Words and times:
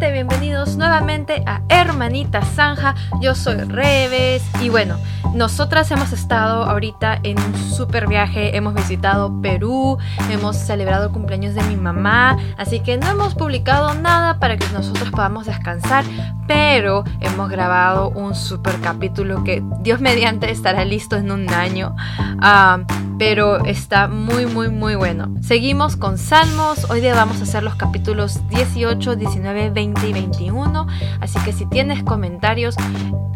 Bienvenidos 0.00 0.76
nuevamente 0.76 1.42
a 1.46 1.60
Hermanita 1.68 2.42
Zanja. 2.42 2.94
Yo 3.20 3.34
soy 3.34 3.56
Reves 3.56 4.42
y 4.62 4.70
bueno, 4.70 4.98
nosotras 5.34 5.90
hemos 5.90 6.12
estado 6.12 6.64
ahorita 6.64 7.20
en 7.22 7.38
un 7.38 7.54
super 7.54 8.08
viaje. 8.08 8.56
Hemos 8.56 8.74
visitado 8.74 9.40
Perú, 9.42 9.98
hemos 10.30 10.56
celebrado 10.56 11.06
el 11.06 11.12
cumpleaños 11.12 11.54
de 11.54 11.62
mi 11.64 11.76
mamá, 11.76 12.38
así 12.56 12.80
que 12.80 12.96
no 12.96 13.08
hemos 13.08 13.34
publicado 13.34 13.94
nada 13.94 14.38
para 14.40 14.56
que 14.56 14.66
nosotros 14.72 15.10
podamos 15.10 15.46
descansar, 15.46 16.04
pero 16.46 17.04
hemos 17.20 17.50
grabado 17.50 18.08
un 18.08 18.34
super 18.34 18.80
capítulo 18.80 19.44
que 19.44 19.62
Dios 19.80 20.00
mediante 20.00 20.50
estará 20.50 20.84
listo 20.84 21.16
en 21.16 21.30
un 21.30 21.48
año. 21.50 21.94
Ah, 22.40 22.80
pero 23.20 23.62
está 23.66 24.08
muy 24.08 24.46
muy 24.46 24.70
muy 24.70 24.94
bueno. 24.94 25.28
Seguimos 25.42 25.94
con 25.94 26.16
Salmos, 26.16 26.90
hoy 26.90 27.02
día 27.02 27.14
vamos 27.14 27.38
a 27.40 27.42
hacer 27.42 27.62
los 27.62 27.74
capítulos 27.74 28.40
18, 28.48 29.14
19, 29.14 29.68
20 29.68 30.08
y 30.08 30.12
21, 30.14 30.86
así 31.20 31.38
que 31.40 31.52
si 31.52 31.66
tienes 31.66 32.02
comentarios, 32.02 32.76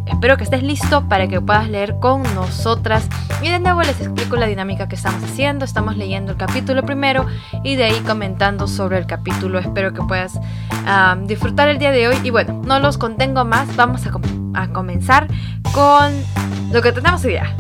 espero 0.07 0.39
que 0.39 0.45
estés 0.45 0.63
listo 0.63 1.07
para 1.07 1.29
que 1.29 1.39
puedas 1.43 1.69
leer 1.69 1.97
con 2.01 2.23
nosotras. 2.35 3.07
Y 3.43 3.51
de 3.51 3.59
nuevo 3.59 3.83
les 3.83 4.01
explico 4.01 4.37
la 4.37 4.47
dinámica 4.47 4.89
que 4.89 4.95
estamos 4.95 5.23
haciendo, 5.23 5.67
estamos 5.67 5.99
leyendo 5.99 6.33
el 6.33 6.39
capítulo 6.39 6.83
primero 6.83 7.27
y 7.63 7.77
de 7.77 7.85
ahí 7.85 8.01
comentando 8.07 8.67
sobre 8.67 8.97
el 8.97 9.07
capítulo, 9.07 9.59
espero 9.59 9.93
que 9.93 10.01
puedas 10.01 10.41
disfrutar 11.27 11.69
el 11.69 11.79
día 11.79 11.91
de 11.91 12.09
hoy 12.09 12.17
y 12.25 12.31
bueno, 12.31 12.63
no 12.65 12.79
los 12.79 12.97
contengo 12.97 13.45
más, 13.45 13.77
vamos 13.77 14.07
a, 14.07 14.13
a 14.55 14.69
comenzar 14.69 15.29
con 15.75 16.11
lo 16.73 16.81
que 16.81 16.91
tenemos 16.91 17.23
hoy 17.27 17.33
día. 17.33 17.55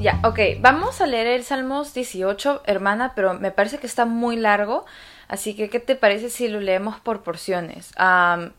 Ya, 0.00 0.20
ok, 0.22 0.38
vamos 0.60 1.00
a 1.00 1.08
leer 1.08 1.26
el 1.26 1.42
Salmos 1.42 1.92
18, 1.92 2.62
hermana, 2.66 3.14
pero 3.16 3.34
me 3.34 3.50
parece 3.50 3.78
que 3.78 3.88
está 3.88 4.06
muy 4.06 4.36
largo, 4.36 4.86
así 5.26 5.56
que 5.56 5.68
¿qué 5.68 5.80
te 5.80 5.96
parece 5.96 6.30
si 6.30 6.46
lo 6.46 6.60
leemos 6.60 7.00
por 7.00 7.24
porciones? 7.24 7.90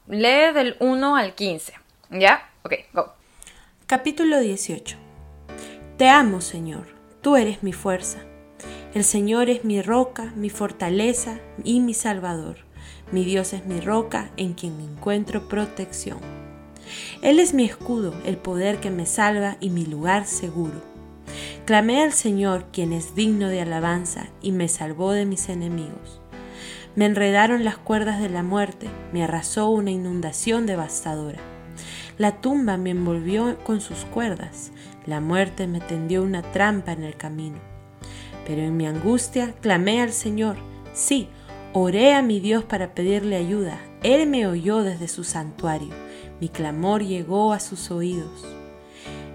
lee 0.07 0.53
del 0.53 0.75
1 0.81 1.15
al 1.15 1.35
15, 1.35 1.73
¿ya? 2.09 2.49
Ok, 2.63 2.73
go. 2.91 3.13
Capítulo 3.87 4.37
18. 4.37 4.97
Te 5.97 6.09
amo, 6.09 6.41
Señor, 6.41 6.87
tú 7.21 7.37
eres 7.37 7.63
mi 7.63 7.71
fuerza. 7.71 8.19
El 8.93 9.05
Señor 9.05 9.49
es 9.49 9.63
mi 9.63 9.81
roca, 9.81 10.33
mi 10.35 10.49
fortaleza 10.49 11.39
y 11.63 11.79
mi 11.79 11.93
salvador. 11.93 12.57
Mi 13.13 13.23
Dios 13.23 13.53
es 13.53 13.65
mi 13.65 13.79
roca 13.79 14.29
en 14.35 14.55
quien 14.55 14.81
encuentro 14.81 15.47
protección. 15.47 16.19
Él 17.21 17.39
es 17.39 17.53
mi 17.53 17.63
escudo, 17.63 18.13
el 18.25 18.35
poder 18.35 18.81
que 18.81 18.89
me 18.89 19.05
salva 19.05 19.55
y 19.61 19.69
mi 19.69 19.85
lugar 19.85 20.25
seguro. 20.25 20.88
Clamé 21.69 22.01
al 22.01 22.13
Señor, 22.13 22.65
quien 22.73 22.93
es 22.93 23.13
digno 23.13 23.47
de 23.47 23.61
alabanza, 23.61 24.25
y 24.41 24.51
me 24.51 24.67
salvó 24.67 25.11
de 25.11 25.27
mis 25.27 25.49
enemigos. 25.49 26.19
Me 26.95 27.05
enredaron 27.05 27.63
las 27.63 27.77
cuerdas 27.77 28.19
de 28.19 28.27
la 28.27 28.41
muerte, 28.41 28.89
me 29.13 29.23
arrasó 29.23 29.69
una 29.69 29.91
inundación 29.91 30.65
devastadora. 30.65 31.37
La 32.17 32.41
tumba 32.41 32.77
me 32.77 32.89
envolvió 32.89 33.55
con 33.63 33.81
sus 33.81 33.99
cuerdas, 34.05 34.71
la 35.05 35.21
muerte 35.21 35.67
me 35.67 35.79
tendió 35.79 36.23
una 36.23 36.41
trampa 36.41 36.93
en 36.93 37.03
el 37.03 37.15
camino. 37.15 37.59
Pero 38.47 38.63
en 38.63 38.75
mi 38.75 38.87
angustia 38.87 39.53
clamé 39.61 40.01
al 40.01 40.11
Señor, 40.11 40.57
sí, 40.93 41.29
oré 41.73 42.15
a 42.15 42.23
mi 42.23 42.39
Dios 42.39 42.63
para 42.63 42.95
pedirle 42.95 43.35
ayuda. 43.35 43.79
Él 44.01 44.25
me 44.25 44.47
oyó 44.47 44.81
desde 44.81 45.07
su 45.07 45.23
santuario, 45.23 45.93
mi 46.41 46.49
clamor 46.49 47.03
llegó 47.03 47.53
a 47.53 47.59
sus 47.59 47.91
oídos. 47.91 48.58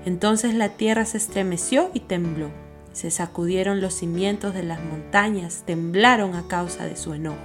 Entonces 0.04 0.54
la 0.54 0.70
tierra 0.70 1.04
se 1.04 1.16
estremeció 1.16 1.90
y 1.94 2.00
tembló. 2.00 2.50
Se 2.92 3.10
sacudieron 3.10 3.80
los 3.80 3.94
cimientos 3.94 4.54
de 4.54 4.62
las 4.62 4.80
montañas, 4.82 5.64
temblaron 5.66 6.34
a 6.34 6.46
causa 6.46 6.84
de 6.84 6.96
su 6.96 7.14
enojo. 7.14 7.38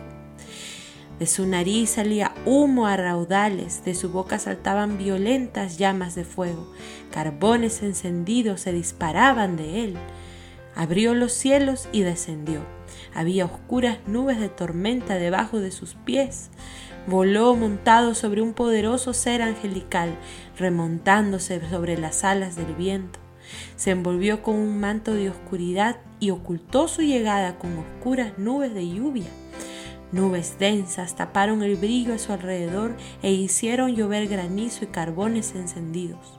De 1.20 1.28
su 1.28 1.46
nariz 1.46 1.90
salía 1.92 2.34
humo 2.46 2.88
a 2.88 2.96
raudales, 2.96 3.84
de 3.84 3.94
su 3.94 4.10
boca 4.10 4.40
saltaban 4.40 4.98
violentas 4.98 5.78
llamas 5.78 6.16
de 6.16 6.24
fuego, 6.24 6.72
carbones 7.12 7.84
encendidos 7.84 8.62
se 8.62 8.72
disparaban 8.72 9.58
de 9.58 9.84
él. 9.84 9.98
Abrió 10.76 11.14
los 11.14 11.34
cielos 11.34 11.90
y 11.92 12.04
descendió. 12.04 12.62
Había 13.14 13.46
oscuras 13.46 13.98
nubes 14.08 14.40
de 14.40 14.50
tormenta 14.50 15.16
debajo 15.16 15.60
de 15.60 15.72
sus 15.72 15.94
pies. 15.94 16.50
Voló 17.08 17.56
montado 17.56 18.14
sobre 18.14 18.42
un 18.42 18.54
poderoso 18.54 19.14
ser 19.14 19.42
angelical, 19.42 20.16
remontándose 20.58 21.62
sobre 21.70 21.98
las 21.98 22.24
alas 22.24 22.56
del 22.56 22.74
viento. 22.76 23.20
Se 23.76 23.92
envolvió 23.92 24.44
con 24.44 24.56
un 24.56 24.80
manto 24.80 25.14
de 25.14 25.30
oscuridad 25.30 25.98
y 26.20 26.30
ocultó 26.30 26.88
su 26.88 27.02
llegada 27.02 27.58
con 27.58 27.78
oscuras 27.78 28.38
nubes 28.38 28.74
de 28.74 28.88
lluvia. 28.88 29.28
Nubes 30.12 30.58
densas 30.60 31.16
taparon 31.16 31.62
el 31.62 31.76
brillo 31.76 32.14
a 32.14 32.20
su 32.20 32.34
alrededor 32.34 32.96
e 33.22 33.32
hicieron 33.32 33.96
llover 33.96 34.28
granizo 34.28 34.86
y 34.86 34.88
carbones 34.88 35.54
encendidos. 35.56 36.39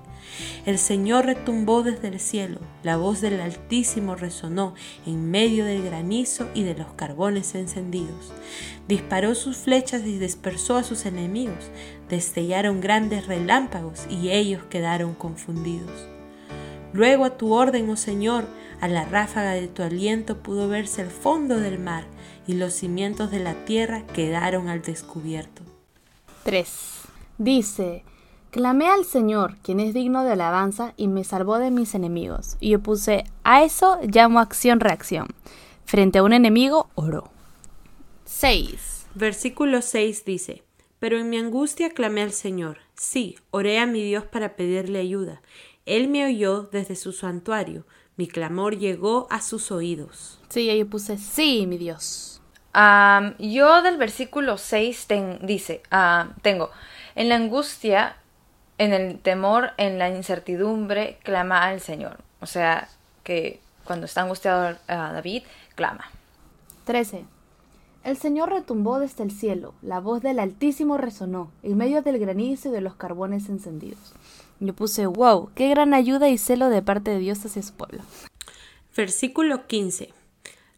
El 0.67 0.79
Señor 0.79 1.27
retumbó 1.27 1.83
desde 1.83 2.09
el 2.09 2.21
cielo, 2.21 2.61
la 2.83 2.97
voz 2.97 3.21
del 3.21 3.41
Altísimo 3.41 4.15
resonó 4.15 4.75
en 5.07 5.31
medio 5.31 5.65
del 5.65 5.83
granizo 5.83 6.49
y 6.55 6.63
de 6.63 6.75
los 6.75 6.93
carbones 6.95 7.55
encendidos. 7.55 8.33
Disparó 8.89 9.35
sus 9.35 9.57
flechas 9.57 10.03
y 10.05 10.19
dispersó 10.19 10.77
a 10.77 10.83
sus 10.83 11.07
enemigos, 11.07 11.71
destellaron 12.09 12.81
grandes 12.81 13.27
relámpagos 13.27 14.07
y 14.09 14.31
ellos 14.31 14.63
quedaron 14.71 15.15
confundidos. 15.15 16.09
Luego 16.93 17.25
a 17.25 17.37
tu 17.37 17.53
orden, 17.53 17.89
oh 17.89 17.97
Señor, 17.97 18.47
a 18.81 18.89
la 18.89 19.05
ráfaga 19.05 19.53
de 19.53 19.69
tu 19.69 19.83
aliento 19.83 20.43
pudo 20.43 20.69
verse 20.69 21.03
el 21.03 21.11
fondo 21.11 21.59
del 21.59 21.79
mar 21.79 22.05
y 22.47 22.55
los 22.55 22.73
cimientos 22.73 23.31
de 23.31 23.41
la 23.41 23.55
tierra 23.65 24.07
quedaron 24.09 24.69
al 24.69 24.83
descubierto. 24.83 25.63
3. 26.45 26.69
Dice, 27.39 28.03
Clamé 28.51 28.89
al 28.89 29.05
Señor, 29.05 29.59
quien 29.63 29.79
es 29.79 29.95
digno 29.95 30.25
de 30.25 30.33
alabanza, 30.33 30.93
y 30.97 31.07
me 31.07 31.23
salvó 31.23 31.61
de 31.61 31.71
mis 31.71 31.95
enemigos. 31.95 32.57
Y 32.59 32.71
yo 32.71 32.81
puse, 32.81 33.23
a 33.45 33.63
eso 33.63 34.01
llamo 34.03 34.41
acción-reacción. 34.41 35.29
Frente 35.85 36.19
a 36.19 36.25
un 36.25 36.33
enemigo, 36.33 36.89
oro. 36.97 37.31
6. 38.25 39.07
Versículo 39.15 39.83
6 39.83 40.25
dice, 40.25 40.65
Pero 40.99 41.17
en 41.17 41.31
mi 41.31 41.39
angustia 41.39 41.91
clamé 41.91 42.23
al 42.23 42.33
Señor. 42.33 42.79
Sí, 42.97 43.39
oré 43.53 43.79
a 43.79 43.87
mi 43.87 44.03
Dios 44.03 44.25
para 44.25 44.57
pedirle 44.57 44.99
ayuda. 44.99 45.43
Él 45.87 46.09
me 46.09 46.27
oyó 46.27 46.69
desde 46.73 46.97
su 46.97 47.13
santuario. 47.13 47.87
Mi 48.17 48.27
clamor 48.27 48.77
llegó 48.77 49.29
a 49.31 49.43
sus 49.43 49.71
oídos. 49.71 50.41
Sí, 50.49 50.77
yo 50.77 50.87
puse, 50.89 51.19
sí, 51.19 51.67
mi 51.69 51.79
Dios. 51.79 52.43
yo 53.39 53.83
del 53.83 53.97
versículo 53.97 54.59
6 54.59 55.07
dice, 55.43 55.83
ah, 55.93 56.31
tengo, 56.43 56.71
en 57.15 57.29
la 57.29 57.37
angustia 57.37 58.17
en 58.81 58.95
el 58.95 59.19
temor, 59.19 59.73
en 59.77 59.99
la 59.99 60.09
incertidumbre, 60.09 61.19
clama 61.23 61.65
al 61.65 61.81
Señor. 61.81 62.21
O 62.41 62.47
sea, 62.47 62.89
que 63.25 63.61
cuando 63.85 64.07
está 64.07 64.23
angustiado 64.23 64.75
David, 64.89 65.43
clama. 65.75 66.11
13. 66.87 67.27
El 68.05 68.17
Señor 68.17 68.49
retumbó 68.49 68.99
desde 68.99 69.23
el 69.23 69.33
cielo, 69.33 69.75
la 69.83 70.01
voz 70.01 70.23
del 70.23 70.39
Altísimo 70.39 70.97
resonó, 70.97 71.51
en 71.63 71.77
medio 71.77 72.01
del 72.01 72.19
granizo 72.19 72.71
y 72.71 72.73
de 72.73 72.81
los 72.81 72.95
carbones 72.95 73.51
encendidos. 73.51 74.15
Yo 74.61 74.73
puse, 74.73 75.05
wow, 75.05 75.51
qué 75.55 75.69
gran 75.69 75.93
ayuda 75.93 76.31
y 76.31 76.39
celo 76.39 76.71
de 76.71 76.81
parte 76.81 77.11
de 77.11 77.19
Dios 77.19 77.45
hacia 77.45 77.63
su 77.63 77.75
pueblo. 77.75 78.01
Versículo 78.97 79.67
15. 79.67 80.15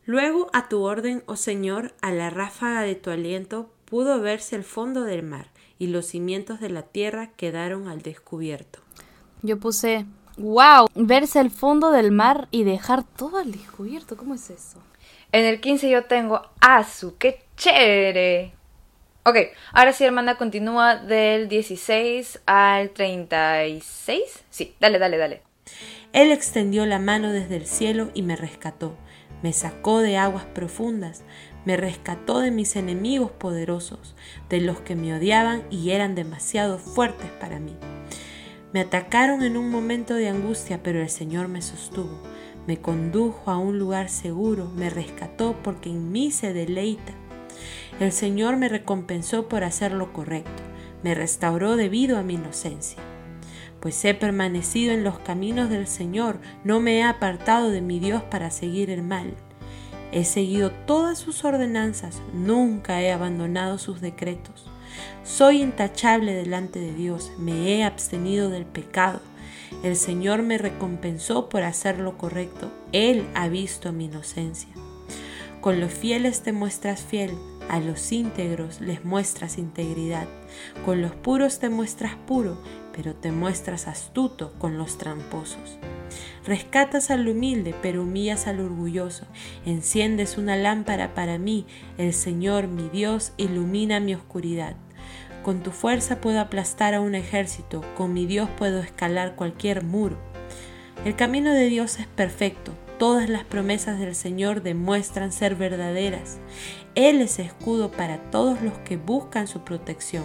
Luego 0.06 0.50
a 0.52 0.68
tu 0.68 0.82
orden, 0.82 1.22
oh 1.26 1.36
Señor, 1.36 1.94
a 2.00 2.10
la 2.10 2.30
ráfaga 2.30 2.80
de 2.80 2.96
tu 2.96 3.10
aliento, 3.10 3.70
pudo 3.84 4.20
verse 4.20 4.56
el 4.56 4.64
fondo 4.64 5.04
del 5.04 5.22
mar 5.22 5.51
y 5.82 5.88
los 5.88 6.06
cimientos 6.06 6.60
de 6.60 6.70
la 6.70 6.82
tierra 6.82 7.30
quedaron 7.36 7.88
al 7.88 8.02
descubierto. 8.02 8.78
Yo 9.42 9.58
puse, 9.58 10.06
wow, 10.36 10.86
verse 10.94 11.40
el 11.40 11.50
fondo 11.50 11.90
del 11.90 12.12
mar 12.12 12.46
y 12.52 12.62
dejar 12.62 13.02
todo 13.02 13.38
al 13.38 13.50
descubierto, 13.50 14.16
¿cómo 14.16 14.34
es 14.34 14.48
eso? 14.50 14.78
En 15.32 15.44
el 15.44 15.60
15 15.60 15.90
yo 15.90 16.04
tengo, 16.04 16.40
¡asu, 16.60 17.16
qué 17.18 17.42
chévere! 17.56 18.54
Ok, 19.24 19.36
ahora 19.72 19.92
sí, 19.92 20.04
hermana, 20.04 20.36
continúa 20.36 20.98
del 20.98 21.48
16 21.48 22.42
al 22.46 22.90
36. 22.90 24.22
Sí, 24.50 24.76
dale, 24.78 25.00
dale, 25.00 25.16
dale. 25.16 25.42
Él 26.12 26.30
extendió 26.30 26.86
la 26.86 27.00
mano 27.00 27.32
desde 27.32 27.56
el 27.56 27.66
cielo 27.66 28.12
y 28.14 28.22
me 28.22 28.36
rescató. 28.36 28.96
Me 29.42 29.52
sacó 29.52 29.98
de 29.98 30.16
aguas 30.16 30.44
profundas, 30.44 31.24
me 31.64 31.76
rescató 31.76 32.40
de 32.40 32.50
mis 32.50 32.76
enemigos 32.76 33.30
poderosos, 33.30 34.14
de 34.48 34.60
los 34.60 34.80
que 34.80 34.96
me 34.96 35.14
odiaban 35.14 35.62
y 35.70 35.90
eran 35.90 36.14
demasiado 36.14 36.78
fuertes 36.78 37.30
para 37.40 37.60
mí. 37.60 37.76
Me 38.72 38.80
atacaron 38.80 39.42
en 39.42 39.56
un 39.56 39.70
momento 39.70 40.14
de 40.14 40.28
angustia, 40.28 40.82
pero 40.82 41.00
el 41.00 41.10
Señor 41.10 41.48
me 41.48 41.62
sostuvo, 41.62 42.18
me 42.66 42.78
condujo 42.78 43.50
a 43.50 43.58
un 43.58 43.78
lugar 43.78 44.08
seguro, 44.08 44.70
me 44.74 44.90
rescató 44.90 45.56
porque 45.62 45.90
en 45.90 46.10
mí 46.10 46.30
se 46.30 46.52
deleita. 46.52 47.12
El 48.00 48.12
Señor 48.12 48.56
me 48.56 48.68
recompensó 48.68 49.48
por 49.48 49.62
hacer 49.62 49.92
lo 49.92 50.12
correcto, 50.12 50.62
me 51.02 51.14
restauró 51.14 51.76
debido 51.76 52.18
a 52.18 52.22
mi 52.22 52.34
inocencia. 52.34 52.98
Pues 53.80 54.02
he 54.04 54.14
permanecido 54.14 54.92
en 54.92 55.04
los 55.04 55.18
caminos 55.18 55.68
del 55.68 55.86
Señor, 55.86 56.38
no 56.64 56.80
me 56.80 56.98
he 56.98 57.02
apartado 57.02 57.70
de 57.70 57.82
mi 57.82 57.98
Dios 57.98 58.22
para 58.22 58.50
seguir 58.50 58.90
el 58.90 59.02
mal 59.02 59.34
He 60.12 60.24
seguido 60.24 60.70
todas 60.70 61.18
sus 61.18 61.42
ordenanzas, 61.42 62.20
nunca 62.34 63.00
he 63.00 63.10
abandonado 63.10 63.78
sus 63.78 64.02
decretos. 64.02 64.66
Soy 65.24 65.62
intachable 65.62 66.34
delante 66.34 66.78
de 66.80 66.92
Dios, 66.92 67.32
me 67.38 67.74
he 67.74 67.84
abstenido 67.84 68.50
del 68.50 68.66
pecado. 68.66 69.20
El 69.82 69.96
Señor 69.96 70.42
me 70.42 70.58
recompensó 70.58 71.48
por 71.48 71.62
hacer 71.62 71.98
lo 71.98 72.18
correcto, 72.18 72.70
Él 72.92 73.26
ha 73.34 73.48
visto 73.48 73.90
mi 73.92 74.04
inocencia. 74.04 74.68
Con 75.62 75.80
los 75.80 75.90
fieles 75.90 76.42
te 76.42 76.52
muestras 76.52 77.00
fiel, 77.00 77.30
a 77.70 77.80
los 77.80 78.12
íntegros 78.12 78.80
les 78.80 79.04
muestras 79.04 79.56
integridad. 79.56 80.26
Con 80.84 81.00
los 81.00 81.12
puros 81.12 81.58
te 81.58 81.70
muestras 81.70 82.16
puro, 82.26 82.60
pero 82.94 83.14
te 83.14 83.32
muestras 83.32 83.86
astuto 83.86 84.52
con 84.58 84.76
los 84.76 84.98
tramposos. 84.98 85.78
Rescatas 86.44 87.10
al 87.10 87.28
humilde, 87.28 87.74
pero 87.82 88.02
humillas 88.02 88.46
al 88.48 88.60
orgulloso. 88.60 89.26
Enciendes 89.64 90.38
una 90.38 90.56
lámpara 90.56 91.14
para 91.14 91.38
mí, 91.38 91.66
el 91.98 92.12
Señor 92.12 92.66
mi 92.66 92.88
Dios 92.88 93.32
ilumina 93.36 94.00
mi 94.00 94.14
oscuridad. 94.14 94.74
Con 95.44 95.62
tu 95.62 95.70
fuerza 95.70 96.20
puedo 96.20 96.40
aplastar 96.40 96.94
a 96.94 97.00
un 97.00 97.14
ejército, 97.14 97.82
con 97.96 98.12
mi 98.12 98.26
Dios 98.26 98.48
puedo 98.58 98.80
escalar 98.80 99.36
cualquier 99.36 99.84
muro. 99.84 100.16
El 101.04 101.16
camino 101.16 101.52
de 101.52 101.66
Dios 101.66 101.98
es 101.98 102.06
perfecto, 102.06 102.72
todas 102.98 103.28
las 103.28 103.44
promesas 103.44 103.98
del 103.98 104.14
Señor 104.14 104.62
demuestran 104.62 105.32
ser 105.32 105.56
verdaderas. 105.56 106.38
Él 106.94 107.20
es 107.20 107.38
escudo 107.40 107.90
para 107.90 108.18
todos 108.30 108.62
los 108.62 108.74
que 108.78 108.96
buscan 108.96 109.48
su 109.48 109.62
protección. 109.64 110.24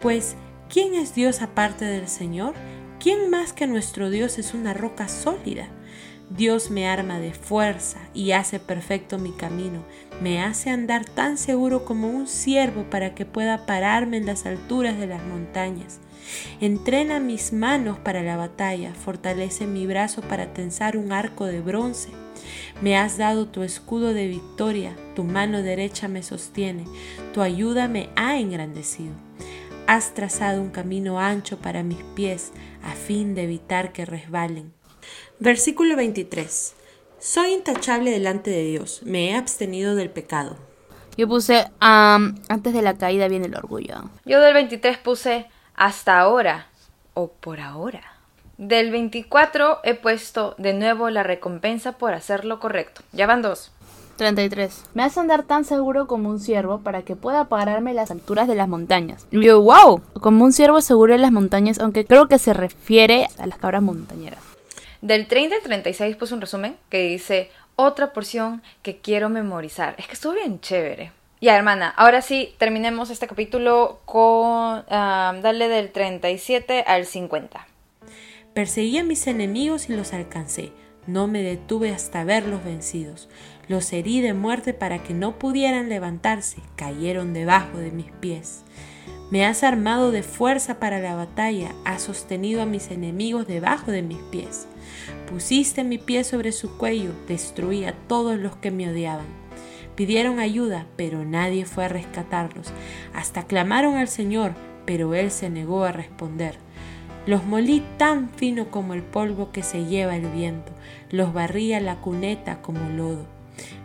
Pues, 0.00 0.36
¿quién 0.68 0.94
es 0.94 1.14
Dios 1.14 1.40
aparte 1.40 1.86
del 1.86 2.08
Señor? 2.08 2.54
¿Quién 2.98 3.30
más 3.30 3.52
que 3.52 3.66
nuestro 3.66 4.10
Dios 4.10 4.38
es 4.38 4.54
una 4.54 4.72
roca 4.72 5.08
sólida? 5.08 5.68
Dios 6.30 6.70
me 6.70 6.88
arma 6.88 7.20
de 7.20 7.32
fuerza 7.32 7.98
y 8.12 8.32
hace 8.32 8.58
perfecto 8.58 9.18
mi 9.18 9.30
camino, 9.30 9.84
me 10.20 10.42
hace 10.42 10.70
andar 10.70 11.04
tan 11.04 11.38
seguro 11.38 11.84
como 11.84 12.08
un 12.08 12.26
ciervo 12.26 12.90
para 12.90 13.14
que 13.14 13.24
pueda 13.24 13.64
pararme 13.64 14.16
en 14.16 14.26
las 14.26 14.44
alturas 14.44 14.98
de 14.98 15.06
las 15.06 15.22
montañas. 15.22 16.00
Entrena 16.60 17.20
mis 17.20 17.52
manos 17.52 17.98
para 17.98 18.22
la 18.22 18.36
batalla, 18.36 18.92
fortalece 18.94 19.66
mi 19.66 19.86
brazo 19.86 20.22
para 20.22 20.52
tensar 20.52 20.96
un 20.96 21.12
arco 21.12 21.44
de 21.44 21.60
bronce. 21.60 22.08
Me 22.80 22.96
has 22.96 23.18
dado 23.18 23.46
tu 23.46 23.62
escudo 23.62 24.12
de 24.12 24.26
victoria, 24.26 24.96
tu 25.14 25.22
mano 25.22 25.62
derecha 25.62 26.08
me 26.08 26.24
sostiene, 26.24 26.84
tu 27.32 27.42
ayuda 27.42 27.86
me 27.86 28.08
ha 28.16 28.38
engrandecido. 28.38 29.14
Has 29.86 30.14
trazado 30.14 30.60
un 30.60 30.70
camino 30.70 31.20
ancho 31.20 31.58
para 31.58 31.84
mis 31.84 32.02
pies, 32.16 32.50
a 32.86 32.94
fin 32.94 33.34
de 33.34 33.42
evitar 33.42 33.92
que 33.92 34.04
resbalen. 34.04 34.72
Versículo 35.38 35.96
23. 35.96 36.74
Soy 37.18 37.52
intachable 37.52 38.10
delante 38.10 38.50
de 38.50 38.64
Dios, 38.64 39.02
me 39.02 39.30
he 39.30 39.34
abstenido 39.34 39.94
del 39.94 40.10
pecado. 40.10 40.56
Yo 41.16 41.26
puse, 41.26 41.66
antes 41.80 42.74
de 42.74 42.82
la 42.82 42.98
caída 42.98 43.28
viene 43.28 43.46
el 43.46 43.56
orgullo. 43.56 44.10
Yo 44.24 44.40
del 44.40 44.52
23 44.54 44.98
puse, 44.98 45.46
hasta 45.74 46.20
ahora 46.20 46.66
o 47.14 47.32
por 47.32 47.60
ahora. 47.60 48.02
Del 48.58 48.90
24 48.90 49.80
he 49.82 49.94
puesto 49.94 50.54
de 50.58 50.74
nuevo 50.74 51.10
la 51.10 51.22
recompensa 51.22 51.92
por 51.92 52.14
hacer 52.14 52.44
lo 52.44 52.60
correcto. 52.60 53.02
Ya 53.12 53.26
van 53.26 53.42
dos. 53.42 53.72
33. 54.16 54.84
Me 54.94 55.02
hace 55.02 55.20
andar 55.20 55.44
tan 55.44 55.64
seguro 55.64 56.06
como 56.06 56.28
un 56.28 56.40
ciervo 56.40 56.80
para 56.80 57.02
que 57.02 57.16
pueda 57.16 57.44
pararme 57.44 57.94
las 57.94 58.10
alturas 58.10 58.48
de 58.48 58.54
las 58.54 58.68
montañas. 58.68 59.26
yo, 59.30 59.60
wow, 59.62 60.00
como 60.20 60.44
un 60.44 60.52
ciervo 60.52 60.80
seguro 60.80 61.14
en 61.14 61.22
las 61.22 61.32
montañas, 61.32 61.78
aunque 61.78 62.04
creo 62.04 62.28
que 62.28 62.38
se 62.38 62.52
refiere 62.52 63.28
a 63.38 63.46
las 63.46 63.58
cabras 63.58 63.82
montañeras. 63.82 64.40
Del 65.00 65.26
30 65.26 65.56
al 65.56 65.62
36 65.62 66.16
puse 66.16 66.34
un 66.34 66.40
resumen 66.40 66.76
que 66.88 67.02
dice 67.02 67.50
otra 67.76 68.12
porción 68.12 68.62
que 68.82 68.98
quiero 68.98 69.28
memorizar. 69.28 69.94
Es 69.98 70.06
que 70.06 70.14
estuvo 70.14 70.32
bien 70.32 70.60
chévere. 70.60 71.12
Ya, 71.40 71.54
hermana, 71.54 71.90
ahora 71.90 72.22
sí, 72.22 72.54
terminemos 72.58 73.10
este 73.10 73.26
capítulo 73.26 74.00
con... 74.06 74.84
Ah, 74.88 75.34
dale 75.42 75.68
del 75.68 75.92
37 75.92 76.82
al 76.86 77.04
50. 77.04 77.66
Perseguí 78.54 78.96
a 78.96 79.04
mis 79.04 79.26
enemigos 79.26 79.90
y 79.90 79.94
los 79.94 80.14
alcancé. 80.14 80.72
No 81.06 81.26
me 81.28 81.42
detuve 81.42 81.92
hasta 81.92 82.24
verlos 82.24 82.64
vencidos. 82.64 83.28
Los 83.68 83.92
herí 83.92 84.20
de 84.20 84.32
muerte 84.32 84.74
para 84.74 85.02
que 85.02 85.12
no 85.12 85.38
pudieran 85.38 85.88
levantarse, 85.88 86.58
cayeron 86.76 87.34
debajo 87.34 87.78
de 87.78 87.90
mis 87.90 88.12
pies. 88.12 88.62
Me 89.32 89.44
has 89.44 89.64
armado 89.64 90.12
de 90.12 90.22
fuerza 90.22 90.78
para 90.78 91.00
la 91.00 91.16
batalla, 91.16 91.74
has 91.84 92.02
sostenido 92.02 92.62
a 92.62 92.66
mis 92.66 92.92
enemigos 92.92 93.48
debajo 93.48 93.90
de 93.90 94.02
mis 94.02 94.18
pies. 94.30 94.68
Pusiste 95.28 95.82
mi 95.82 95.98
pie 95.98 96.22
sobre 96.22 96.52
su 96.52 96.76
cuello, 96.78 97.10
destruí 97.26 97.84
a 97.84 97.92
todos 98.06 98.38
los 98.38 98.54
que 98.54 98.70
me 98.70 98.88
odiaban. 98.88 99.26
Pidieron 99.96 100.38
ayuda, 100.38 100.86
pero 100.94 101.24
nadie 101.24 101.64
fue 101.64 101.86
a 101.86 101.88
rescatarlos. 101.88 102.68
Hasta 103.14 103.48
clamaron 103.48 103.96
al 103.96 104.06
Señor, 104.06 104.54
pero 104.84 105.16
Él 105.16 105.32
se 105.32 105.50
negó 105.50 105.82
a 105.82 105.90
responder. 105.90 106.56
Los 107.26 107.44
molí 107.44 107.82
tan 107.96 108.28
fino 108.28 108.70
como 108.70 108.94
el 108.94 109.02
polvo 109.02 109.50
que 109.50 109.64
se 109.64 109.86
lleva 109.86 110.14
el 110.14 110.28
viento, 110.28 110.70
los 111.10 111.32
barrí 111.32 111.72
a 111.72 111.80
la 111.80 111.96
cuneta 111.96 112.62
como 112.62 112.88
lodo. 112.90 113.35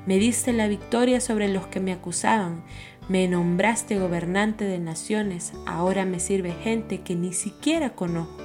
Me 0.05 0.17
diste 0.17 0.53
la 0.53 0.67
victoria 0.67 1.21
sobre 1.21 1.47
los 1.47 1.67
que 1.67 1.79
me 1.79 1.93
acusaban, 1.93 2.63
me 3.09 3.27
nombraste 3.27 3.99
gobernante 3.99 4.65
de 4.65 4.79
naciones, 4.79 5.53
ahora 5.65 6.05
me 6.05 6.19
sirve 6.19 6.53
gente 6.63 7.01
que 7.01 7.15
ni 7.15 7.33
siquiera 7.33 7.91
conozco. 7.91 8.41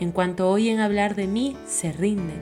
En 0.00 0.12
cuanto 0.12 0.50
oyen 0.50 0.80
hablar 0.80 1.14
de 1.14 1.26
mí, 1.26 1.56
se 1.66 1.92
rinden. 1.92 2.40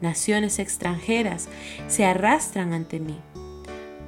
Naciones 0.00 0.58
extranjeras 0.58 1.48
se 1.88 2.04
arrastran 2.04 2.72
ante 2.72 3.00
mí. 3.00 3.18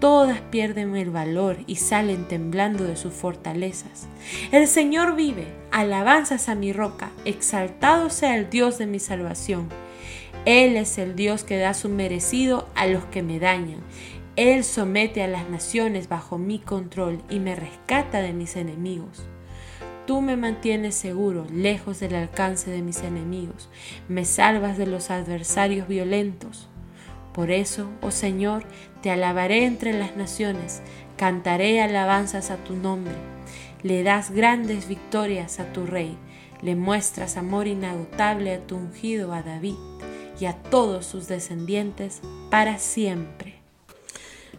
Todas 0.01 0.41
pierden 0.41 0.97
el 0.97 1.11
valor 1.11 1.59
y 1.67 1.77
salen 1.77 2.27
temblando 2.29 2.85
de 2.85 2.97
sus 2.97 3.15
fortalezas. 3.15 4.07
El 4.53 4.67
Señor 4.67 5.17
vive, 5.17 5.47
alabanzas 5.71 6.49
a 6.49 6.55
mi 6.55 6.73
roca, 6.73 7.11
exaltado 7.25 8.11
sea 8.11 8.37
el 8.37 8.51
Dios 8.51 8.79
de 8.79 8.87
mi 8.87 8.99
salvación. 8.99 9.69
Él 10.46 10.76
es 10.76 10.99
el 10.99 11.17
Dios 11.17 11.43
que 11.43 11.56
da 11.56 11.73
su 11.73 11.88
merecido 11.88 12.69
a 12.75 12.87
los 12.87 13.05
que 13.06 13.23
me 13.23 13.38
dañan. 13.38 13.81
Él 14.37 14.62
somete 14.62 15.23
a 15.23 15.26
las 15.26 15.49
naciones 15.49 16.08
bajo 16.08 16.37
mi 16.37 16.58
control 16.58 17.23
y 17.31 17.38
me 17.38 17.56
rescata 17.56 18.20
de 18.20 18.35
mis 18.35 18.56
enemigos. 18.56 19.25
Tú 20.06 20.20
me 20.20 20.37
mantienes 20.37 20.96
seguro, 20.96 21.46
lejos 21.50 21.99
del 22.00 22.14
alcance 22.14 22.70
de 22.70 22.82
mis 22.82 23.02
enemigos, 23.02 23.70
me 24.06 24.26
salvas 24.26 24.76
de 24.76 24.87
los 24.87 25.11
adversarios 25.11 25.88
violentos. 25.88 26.69
Por 27.32 27.50
eso, 27.50 27.89
oh 28.03 28.10
Señor, 28.10 28.65
te 29.01 29.10
alabaré 29.10 29.65
entre 29.65 29.98
las 29.98 30.15
naciones, 30.15 30.82
cantaré 31.17 31.81
alabanzas 31.81 32.51
a 32.51 32.58
tu 32.58 32.77
nombre. 32.77 33.15
Le 33.82 34.03
das 34.03 34.31
grandes 34.31 34.89
victorias 34.89 35.58
a 35.58 35.72
tu 35.72 35.86
rey, 35.86 36.19
le 36.60 36.77
muestras 36.77 37.39
amor 37.39 37.67
inagotable 37.67 38.53
a 38.53 38.67
tu 38.67 38.77
ungido 38.77 39.32
a 39.32 39.43
David 39.43 39.77
y 40.41 40.46
a 40.46 40.55
todos 40.55 41.06
sus 41.06 41.29
descendientes 41.29 42.20
para 42.50 42.79
siempre. 42.79 43.55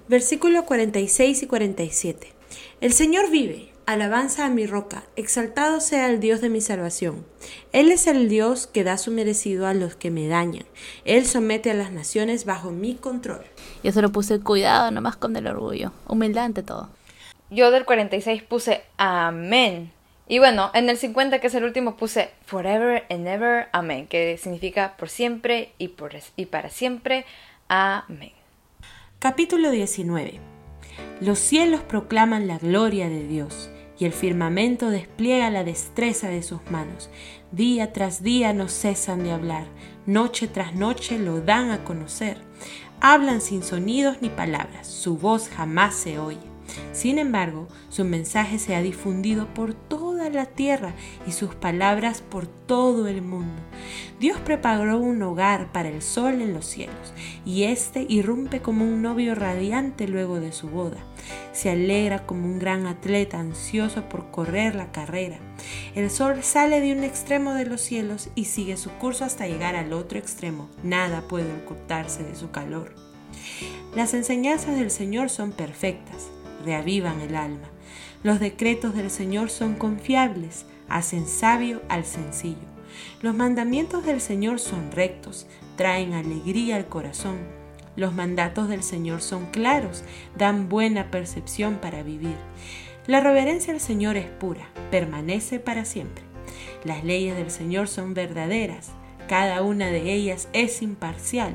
Versículo 0.08 0.66
46 0.66 1.44
y 1.44 1.48
47. 1.48 2.34
El 2.82 2.94
Señor 2.94 3.32
vive, 3.32 3.72
alabanza 3.86 4.46
a 4.46 4.50
mi 4.50 4.66
roca, 4.66 5.04
exaltado 5.16 5.80
sea 5.80 6.10
el 6.10 6.20
Dios 6.20 6.42
de 6.42 6.50
mi 6.50 6.62
salvación. 6.62 7.26
Él 7.72 7.92
es 7.92 8.08
el 8.08 8.30
Dios 8.30 8.68
que 8.68 8.84
da 8.84 8.98
su 8.98 9.12
merecido 9.12 9.68
a 9.68 9.74
los 9.74 9.96
que 9.96 10.12
me 10.12 10.28
dañan. 10.28 10.66
Él 11.06 11.26
somete 11.26 11.72
a 11.72 11.76
las 11.76 11.92
naciones 11.92 12.46
bajo 12.46 12.72
mi 12.72 12.96
control. 12.96 13.44
Yo 13.84 13.92
solo 13.92 14.12
puse 14.12 14.40
cuidado 14.40 14.92
nomás 14.92 15.16
con 15.16 15.36
el 15.36 15.48
orgullo, 15.48 15.92
humildad 16.08 16.46
ante 16.46 16.64
todo. 16.64 16.90
Yo 17.50 17.72
del 17.72 17.86
46 17.86 18.44
puse 18.44 18.84
amén. 18.98 19.92
Y 20.28 20.40
bueno, 20.40 20.72
en 20.74 20.90
el 20.90 20.98
50, 20.98 21.40
que 21.40 21.48
es 21.48 21.54
el 21.54 21.64
último, 21.64 21.98
puse 21.98 22.32
Forever 22.46 23.06
and 23.12 23.28
Ever, 23.28 23.68
Amén, 23.72 24.08
que 24.08 24.38
significa 24.38 24.96
por 24.98 25.10
siempre 25.10 25.72
y, 25.78 25.90
por, 25.90 26.14
y 26.36 26.48
para 26.48 26.70
siempre, 26.70 27.26
Amén. 27.68 28.32
Capítulo 29.20 29.70
19. 29.70 30.40
Los 31.22 31.40
cielos 31.40 31.82
proclaman 31.82 32.48
la 32.48 32.58
gloria 32.58 33.08
de 33.08 33.28
Dios 33.28 33.70
y 34.00 34.06
el 34.06 34.14
firmamento 34.14 34.90
despliega 34.90 35.50
la 35.50 35.64
destreza 35.64 36.28
de 36.30 36.42
sus 36.42 36.60
manos. 36.72 37.10
Día 37.52 37.94
tras 37.94 38.24
día 38.24 38.52
no 38.52 38.68
cesan 38.68 39.24
de 39.24 39.32
hablar, 39.32 39.66
noche 40.06 40.48
tras 40.48 40.74
noche 40.74 41.20
lo 41.20 41.42
dan 41.42 41.70
a 41.70 41.84
conocer. 41.84 42.38
Hablan 43.00 43.42
sin 43.42 43.62
sonidos 43.62 44.18
ni 44.22 44.30
palabras, 44.30 44.88
su 44.88 45.18
voz 45.18 45.50
jamás 45.50 45.96
se 45.96 46.18
oye. 46.18 46.56
Sin 46.94 47.20
embargo, 47.20 47.68
su 47.90 48.04
mensaje 48.06 48.60
se 48.60 48.76
ha 48.76 48.82
difundido 48.82 49.48
por 49.54 49.74
la 50.30 50.46
tierra 50.46 50.94
y 51.28 51.32
sus 51.32 51.56
palabras 51.56 52.22
por 52.22 52.48
todo 52.48 53.08
el 53.08 53.22
mundo. 53.22 53.62
Dios 54.20 54.40
preparó 54.40 55.00
un 55.00 55.22
hogar 55.22 55.72
para 55.72 55.90
el 55.90 56.02
sol 56.02 56.42
en 56.42 56.54
los 56.54 56.66
cielos, 56.66 57.14
y 57.46 57.64
éste 57.64 58.06
irrumpe 58.08 58.62
como 58.62 58.86
un 58.86 59.02
novio 59.02 59.36
radiante 59.36 60.08
luego 60.08 60.40
de 60.40 60.52
su 60.52 60.70
boda. 60.70 60.98
Se 61.54 61.70
alegra 61.70 62.26
como 62.26 62.46
un 62.46 62.60
gran 62.60 62.86
atleta 62.86 63.40
ansioso 63.40 64.08
por 64.10 64.32
correr 64.32 64.76
la 64.76 64.92
carrera. 64.92 65.38
El 65.96 66.10
sol 66.10 66.44
sale 66.44 66.82
de 66.82 66.94
un 66.94 67.04
extremo 67.04 67.54
de 67.54 67.66
los 67.66 67.82
cielos 67.82 68.30
y 68.36 68.46
sigue 68.46 68.78
su 68.78 68.90
curso 68.92 69.26
hasta 69.26 69.48
llegar 69.48 69.76
al 69.76 69.94
otro 69.94 70.18
extremo. 70.18 70.70
Nada 70.84 71.22
puede 71.28 71.54
ocultarse 71.64 72.24
de 72.24 72.36
su 72.36 72.52
calor. 72.52 72.94
Las 73.96 74.14
enseñanzas 74.14 74.76
del 74.78 74.92
Señor 74.92 75.30
son 75.30 75.52
perfectas, 75.52 76.28
reavivan 76.64 77.22
el 77.22 77.36
alma. 77.36 77.70
Los 78.26 78.40
decretos 78.40 78.96
del 78.96 79.12
Señor 79.12 79.52
son 79.52 79.76
confiables, 79.76 80.66
hacen 80.90 81.28
sabio 81.28 81.84
al 81.90 82.06
sencillo. 82.06 82.58
Los 83.22 83.36
mandamientos 83.36 84.04
del 84.04 84.20
Señor 84.20 84.60
son 84.60 84.92
rectos, 84.92 85.46
traen 85.76 86.14
alegría 86.14 86.78
al 86.78 86.88
corazón. 86.88 87.38
Los 87.96 88.16
mandatos 88.16 88.68
del 88.68 88.82
Señor 88.82 89.22
son 89.22 89.46
claros, 89.52 90.04
dan 90.36 90.70
buena 90.70 91.12
percepción 91.12 91.76
para 91.76 92.02
vivir. 92.02 92.34
La 93.06 93.20
reverencia 93.20 93.72
al 93.72 93.80
Señor 93.80 94.18
es 94.18 94.26
pura, 94.26 94.70
permanece 94.90 95.60
para 95.60 95.86
siempre. 95.86 96.24
Las 96.84 97.04
leyes 97.04 97.38
del 97.38 97.52
Señor 97.52 97.88
son 97.88 98.16
verdaderas, 98.16 98.90
cada 99.28 99.62
una 99.62 99.88
de 99.88 100.14
ellas 100.14 100.48
es 100.54 100.82
imparcial. 100.82 101.54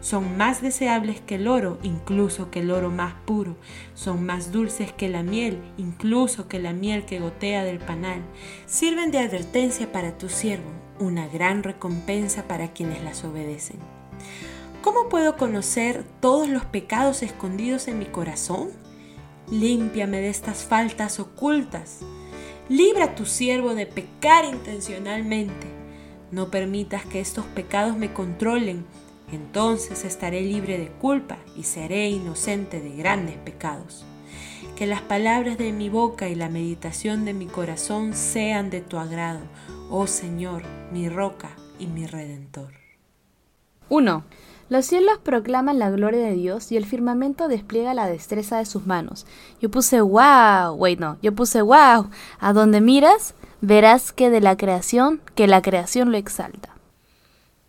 Son 0.00 0.36
más 0.36 0.62
deseables 0.62 1.20
que 1.20 1.36
el 1.36 1.46
oro, 1.46 1.78
incluso 1.84 2.50
que 2.50 2.60
el 2.60 2.72
oro 2.72 2.90
más 2.90 3.14
puro. 3.24 3.56
Son 3.94 4.26
más 4.26 4.50
dulces 4.50 4.92
que 4.92 5.08
la 5.08 5.22
miel, 5.22 5.58
incluso 5.78 6.48
que 6.48 6.58
la 6.58 6.72
miel 6.72 7.04
que 7.04 7.20
gotea 7.20 7.62
del 7.62 7.78
panal. 7.78 8.20
Sirven 8.66 9.12
de 9.12 9.20
advertencia 9.20 9.92
para 9.92 10.18
tu 10.18 10.28
siervo, 10.28 10.68
una 10.98 11.28
gran 11.28 11.62
recompensa 11.62 12.48
para 12.48 12.72
quienes 12.72 13.02
las 13.04 13.22
obedecen. 13.24 13.78
¿Cómo 14.82 15.08
puedo 15.08 15.36
conocer 15.36 16.04
todos 16.18 16.48
los 16.48 16.64
pecados 16.64 17.22
escondidos 17.22 17.86
en 17.86 18.00
mi 18.00 18.06
corazón? 18.06 18.70
Límpiame 19.48 20.20
de 20.20 20.30
estas 20.30 20.64
faltas 20.64 21.20
ocultas. 21.20 22.00
Libra 22.68 23.04
a 23.04 23.14
tu 23.14 23.24
siervo 23.24 23.76
de 23.76 23.86
pecar 23.86 24.44
intencionalmente. 24.44 25.81
No 26.32 26.50
permitas 26.50 27.04
que 27.04 27.20
estos 27.20 27.44
pecados 27.44 27.96
me 27.96 28.14
controlen. 28.14 28.86
Entonces 29.30 30.04
estaré 30.04 30.40
libre 30.40 30.78
de 30.78 30.88
culpa 30.88 31.36
y 31.56 31.62
seré 31.62 32.08
inocente 32.08 32.80
de 32.80 32.96
grandes 32.96 33.36
pecados. 33.36 34.04
Que 34.74 34.86
las 34.86 35.02
palabras 35.02 35.58
de 35.58 35.72
mi 35.72 35.90
boca 35.90 36.30
y 36.30 36.34
la 36.34 36.48
meditación 36.48 37.26
de 37.26 37.34
mi 37.34 37.46
corazón 37.46 38.14
sean 38.14 38.70
de 38.70 38.80
tu 38.80 38.96
agrado, 38.96 39.40
oh 39.90 40.06
Señor, 40.06 40.62
mi 40.90 41.10
roca 41.10 41.50
y 41.78 41.86
mi 41.86 42.06
redentor. 42.06 42.72
1. 43.90 44.24
Los 44.70 44.86
cielos 44.86 45.18
proclaman 45.22 45.78
la 45.78 45.90
gloria 45.90 46.20
de 46.20 46.32
Dios 46.32 46.72
y 46.72 46.78
el 46.78 46.86
firmamento 46.86 47.46
despliega 47.46 47.92
la 47.92 48.06
destreza 48.06 48.56
de 48.56 48.64
sus 48.64 48.86
manos. 48.86 49.26
Yo 49.60 49.70
puse 49.70 50.00
wow, 50.00 50.72
wait 50.74 50.98
no, 50.98 51.18
yo 51.20 51.34
puse 51.34 51.60
wow. 51.60 52.08
A 52.38 52.52
donde 52.54 52.80
miras, 52.80 53.34
verás 53.62 54.12
que 54.12 54.28
de 54.28 54.40
la 54.40 54.56
creación, 54.56 55.22
que 55.36 55.46
la 55.46 55.62
creación 55.62 56.10
lo 56.10 56.18
exalta. 56.18 56.70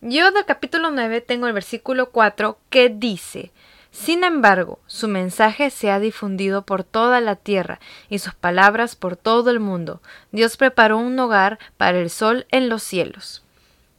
Yo 0.02 0.32
del 0.32 0.44
capítulo 0.44 0.90
9 0.90 1.22
tengo 1.22 1.48
el 1.48 1.54
versículo 1.54 2.10
4 2.10 2.58
que 2.72 2.90
dice, 2.90 3.52
Sin 3.92 4.24
embargo, 4.24 4.80
su 4.88 5.08
mensaje 5.08 5.70
se 5.70 5.92
ha 5.92 6.00
difundido 6.00 6.64
por 6.64 6.84
toda 6.84 7.22
la 7.22 7.36
tierra 7.36 7.80
y 8.10 8.20
sus 8.20 8.34
palabras 8.34 8.96
por 8.96 9.16
todo 9.16 9.52
el 9.52 9.60
mundo. 9.60 10.02
Dios 10.32 10.58
preparó 10.58 10.98
un 10.98 11.18
hogar 11.20 11.60
para 11.78 12.00
el 12.00 12.10
sol 12.10 12.48
en 12.50 12.70
los 12.70 12.82
cielos. 12.82 13.44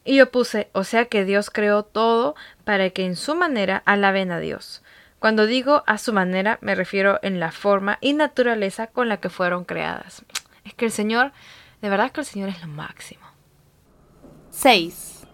Y 0.05 0.17
yo 0.17 0.31
puse, 0.31 0.69
o 0.73 0.83
sea 0.83 1.07
que 1.07 1.25
Dios 1.25 1.49
creó 1.49 1.85
todo 1.85 2.35
para 2.65 2.91
que 2.91 3.07
en 3.07 3.15
su 3.15 3.37
manera 3.37 3.83
alaben 3.87 4.33
a 4.33 4.41
Dios. 4.41 4.83
Cuando 5.21 5.47
digo 5.47 5.85
a 5.87 5.97
su 5.97 6.13
manera 6.13 6.59
me 6.61 6.75
refiero 6.75 7.21
en 7.23 7.39
la 7.39 7.53
forma 7.53 7.99
y 8.01 8.15
naturaleza 8.15 8.89
con 8.89 9.09
la 9.09 9.19
que 9.19 9.31
fueron 9.31 9.65
creadas. 9.65 10.25
Es 10.65 10.75
que 10.75 10.87
el 10.87 10.93
Señor, 10.93 11.33
de 11.85 11.91
verdad 11.91 12.13
que 12.13 12.23
el 12.23 12.27
Señor 12.27 12.49
es 12.49 12.63
lo 12.63 12.69
máximo. 12.69 13.21
6. 14.53 15.27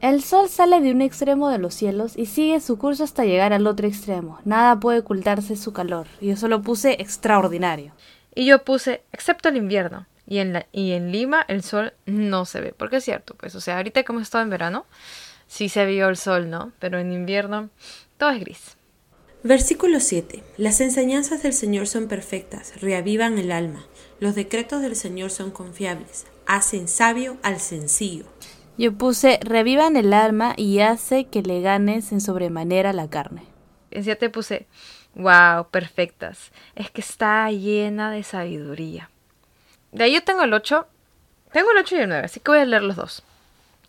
El 0.00 0.22
sol 0.22 0.48
sale 0.48 0.80
de 0.80 0.92
un 0.92 1.02
extremo 1.02 1.50
de 1.50 1.58
los 1.58 1.74
cielos 1.74 2.16
y 2.16 2.24
sigue 2.24 2.58
su 2.60 2.78
curso 2.78 3.04
hasta 3.04 3.26
llegar 3.26 3.52
al 3.52 3.66
otro 3.66 3.86
extremo. 3.86 4.40
Nada 4.46 4.80
puede 4.80 5.00
ocultarse 5.00 5.56
su 5.56 5.74
calor. 5.74 6.06
Y 6.22 6.28
yo 6.28 6.38
solo 6.38 6.62
puse 6.62 7.02
extraordinario. 7.02 7.92
Y 8.34 8.46
yo 8.46 8.64
puse, 8.64 9.02
excepto 9.12 9.50
el 9.50 9.58
invierno. 9.58 10.06
Y 10.26 10.38
en, 10.38 10.54
la, 10.54 10.66
y 10.72 10.92
en 10.92 11.12
Lima 11.12 11.44
el 11.48 11.62
sol 11.62 11.92
no 12.06 12.46
se 12.46 12.62
ve, 12.62 12.72
porque 12.74 12.96
es 12.96 13.04
cierto, 13.04 13.34
pues, 13.34 13.54
o 13.54 13.60
sea, 13.60 13.76
ahorita 13.76 14.04
que 14.04 14.10
hemos 14.12 14.22
estado 14.22 14.42
en 14.42 14.48
verano, 14.48 14.86
sí 15.48 15.68
se 15.68 15.84
vio 15.84 16.08
el 16.08 16.16
sol, 16.16 16.48
¿no? 16.48 16.72
Pero 16.78 16.98
en 16.98 17.12
invierno 17.12 17.68
todo 18.16 18.30
es 18.30 18.40
gris. 18.40 18.78
Versículo 19.42 20.00
7. 20.00 20.42
Las 20.56 20.80
enseñanzas 20.80 21.42
del 21.42 21.52
Señor 21.52 21.88
son 21.88 22.08
perfectas, 22.08 22.80
reavivan 22.80 23.36
el 23.36 23.52
alma. 23.52 23.84
Los 24.20 24.34
decretos 24.34 24.80
del 24.80 24.96
Señor 24.96 25.30
son 25.30 25.50
confiables, 25.50 26.26
hacen 26.46 26.88
sabio 26.88 27.36
al 27.42 27.60
sencillo. 27.60 28.24
Yo 28.76 28.92
puse, 28.92 29.38
revivan 29.42 29.96
el 29.96 30.12
alma 30.12 30.54
y 30.56 30.80
hace 30.80 31.26
que 31.26 31.42
le 31.42 31.60
ganes 31.60 32.12
en 32.12 32.20
sobremanera 32.20 32.92
la 32.92 33.08
carne. 33.08 33.44
En 33.90 34.02
7 34.02 34.30
puse, 34.30 34.66
wow, 35.14 35.68
perfectas. 35.70 36.50
Es 36.74 36.90
que 36.90 37.00
está 37.00 37.50
llena 37.50 38.10
de 38.10 38.22
sabiduría. 38.24 39.10
De 39.92 40.04
ahí 40.04 40.14
yo 40.14 40.24
tengo 40.24 40.42
el 40.42 40.52
8. 40.52 40.86
Tengo 41.52 41.70
el 41.70 41.78
8 41.78 41.96
y 41.96 41.98
el 42.00 42.08
9, 42.08 42.24
así 42.24 42.40
que 42.40 42.50
voy 42.50 42.60
a 42.60 42.64
leer 42.64 42.82
los 42.82 42.96
dos. 42.96 43.22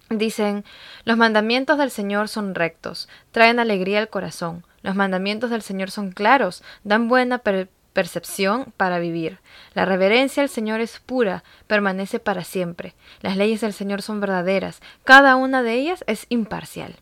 Dicen, 0.10 0.64
los 1.04 1.18
mandamientos 1.18 1.80
del 1.80 1.90
Señor 1.90 2.30
son 2.30 2.54
rectos, 2.54 3.10
traen 3.32 3.60
alegría 3.60 4.00
al 4.00 4.10
corazón. 4.10 4.64
Los 4.84 4.96
mandamientos 4.96 5.50
del 5.50 5.64
Señor 5.64 5.90
son 5.90 6.12
claros, 6.12 6.64
dan 6.84 7.08
buena 7.08 7.40
percepción 7.96 8.74
para 8.76 9.00
vivir. 9.00 9.40
La 9.74 9.86
reverencia 9.86 10.44
al 10.44 10.50
Señor 10.50 10.82
es 10.82 11.00
pura, 11.00 11.44
permanece 11.66 12.20
para 12.20 12.44
siempre. 12.44 12.94
Las 13.22 13.38
leyes 13.38 13.62
del 13.62 13.74
Señor 13.74 14.04
son 14.04 14.20
verdaderas, 14.20 14.82
cada 15.06 15.38
una 15.38 15.64
de 15.64 15.74
ellas 15.74 16.04
es 16.06 16.28
imparcial. 16.30 16.98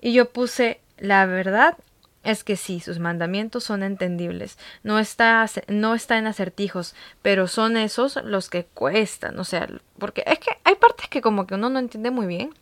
Y 0.00 0.12
yo 0.12 0.30
puse, 0.30 0.80
la 0.96 1.26
verdad 1.26 1.76
es 2.22 2.44
que 2.44 2.56
sí, 2.56 2.78
sus 2.78 3.00
mandamientos 3.00 3.64
son 3.64 3.82
entendibles, 3.82 4.58
no 4.84 5.00
está, 5.00 5.44
no 5.66 5.94
está 5.94 6.18
en 6.18 6.28
acertijos, 6.28 6.94
pero 7.20 7.48
son 7.48 7.76
esos 7.76 8.16
los 8.22 8.48
que 8.48 8.64
cuestan, 8.64 9.38
o 9.40 9.44
sea, 9.44 9.68
porque 9.98 10.22
es 10.24 10.38
que 10.38 10.50
hay 10.62 10.76
partes 10.76 11.08
que 11.08 11.20
como 11.20 11.46
que 11.46 11.54
uno 11.54 11.68
no 11.68 11.80
entiende 11.80 12.10
muy 12.10 12.26
bien, 12.26 12.54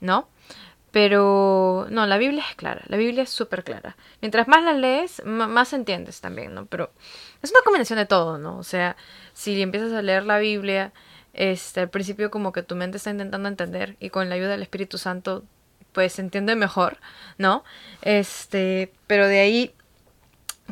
¿no? 0.00 0.28
Pero 0.94 1.88
no, 1.90 2.06
la 2.06 2.18
Biblia 2.18 2.44
es 2.48 2.54
clara, 2.54 2.82
la 2.86 2.96
Biblia 2.96 3.24
es 3.24 3.30
súper 3.30 3.64
clara. 3.64 3.96
Mientras 4.22 4.46
más 4.46 4.62
la 4.62 4.74
lees, 4.74 5.24
más 5.24 5.72
entiendes 5.72 6.20
también, 6.20 6.54
¿no? 6.54 6.66
Pero 6.66 6.92
es 7.42 7.50
una 7.50 7.62
combinación 7.64 7.98
de 7.98 8.06
todo, 8.06 8.38
¿no? 8.38 8.56
O 8.58 8.62
sea, 8.62 8.94
si 9.32 9.60
empiezas 9.60 9.92
a 9.92 10.02
leer 10.02 10.22
la 10.22 10.38
Biblia, 10.38 10.92
este, 11.32 11.80
al 11.80 11.90
principio 11.90 12.30
como 12.30 12.52
que 12.52 12.62
tu 12.62 12.76
mente 12.76 12.98
está 12.98 13.10
intentando 13.10 13.48
entender 13.48 13.96
y 13.98 14.10
con 14.10 14.28
la 14.28 14.36
ayuda 14.36 14.50
del 14.50 14.62
Espíritu 14.62 14.96
Santo 14.96 15.42
pues 15.90 16.12
se 16.12 16.22
entiende 16.22 16.54
mejor, 16.54 16.98
¿no? 17.38 17.64
Este, 18.02 18.92
pero 19.08 19.26
de 19.26 19.40
ahí, 19.40 19.74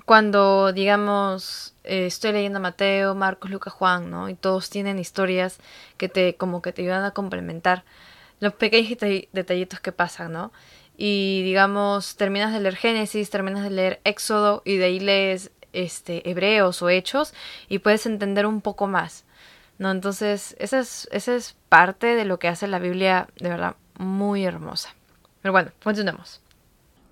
cuando 0.04 0.72
digamos, 0.72 1.74
eh, 1.82 2.06
estoy 2.06 2.30
leyendo 2.30 2.58
a 2.58 2.62
Mateo, 2.62 3.16
Marcos, 3.16 3.50
Lucas, 3.50 3.72
Juan, 3.72 4.08
¿no? 4.08 4.28
Y 4.28 4.36
todos 4.36 4.70
tienen 4.70 5.00
historias 5.00 5.58
que 5.96 6.08
te, 6.08 6.36
como 6.36 6.62
que 6.62 6.72
te 6.72 6.82
ayudan 6.82 7.02
a 7.02 7.10
complementar 7.10 7.82
los 8.42 8.54
pequeños 8.54 8.98
detallitos 9.32 9.78
que 9.78 9.92
pasan, 9.92 10.32
¿no? 10.32 10.52
Y 10.96 11.42
digamos, 11.44 12.16
terminas 12.16 12.52
de 12.52 12.58
leer 12.58 12.74
Génesis, 12.74 13.30
terminas 13.30 13.62
de 13.62 13.70
leer 13.70 14.00
Éxodo 14.02 14.62
y 14.64 14.78
de 14.78 14.84
ahí 14.86 14.98
lees 14.98 15.52
este, 15.72 16.28
Hebreos 16.28 16.82
o 16.82 16.88
Hechos 16.88 17.34
y 17.68 17.78
puedes 17.78 18.04
entender 18.04 18.46
un 18.46 18.60
poco 18.60 18.88
más. 18.88 19.24
¿no? 19.78 19.92
Entonces, 19.92 20.56
esa 20.58 20.80
es, 20.80 21.08
esa 21.12 21.36
es 21.36 21.54
parte 21.68 22.16
de 22.16 22.24
lo 22.24 22.40
que 22.40 22.48
hace 22.48 22.66
la 22.66 22.80
Biblia 22.80 23.28
de 23.38 23.48
verdad 23.48 23.76
muy 23.96 24.44
hermosa. 24.44 24.92
Pero 25.40 25.52
bueno, 25.52 25.70
continuemos. 25.80 26.40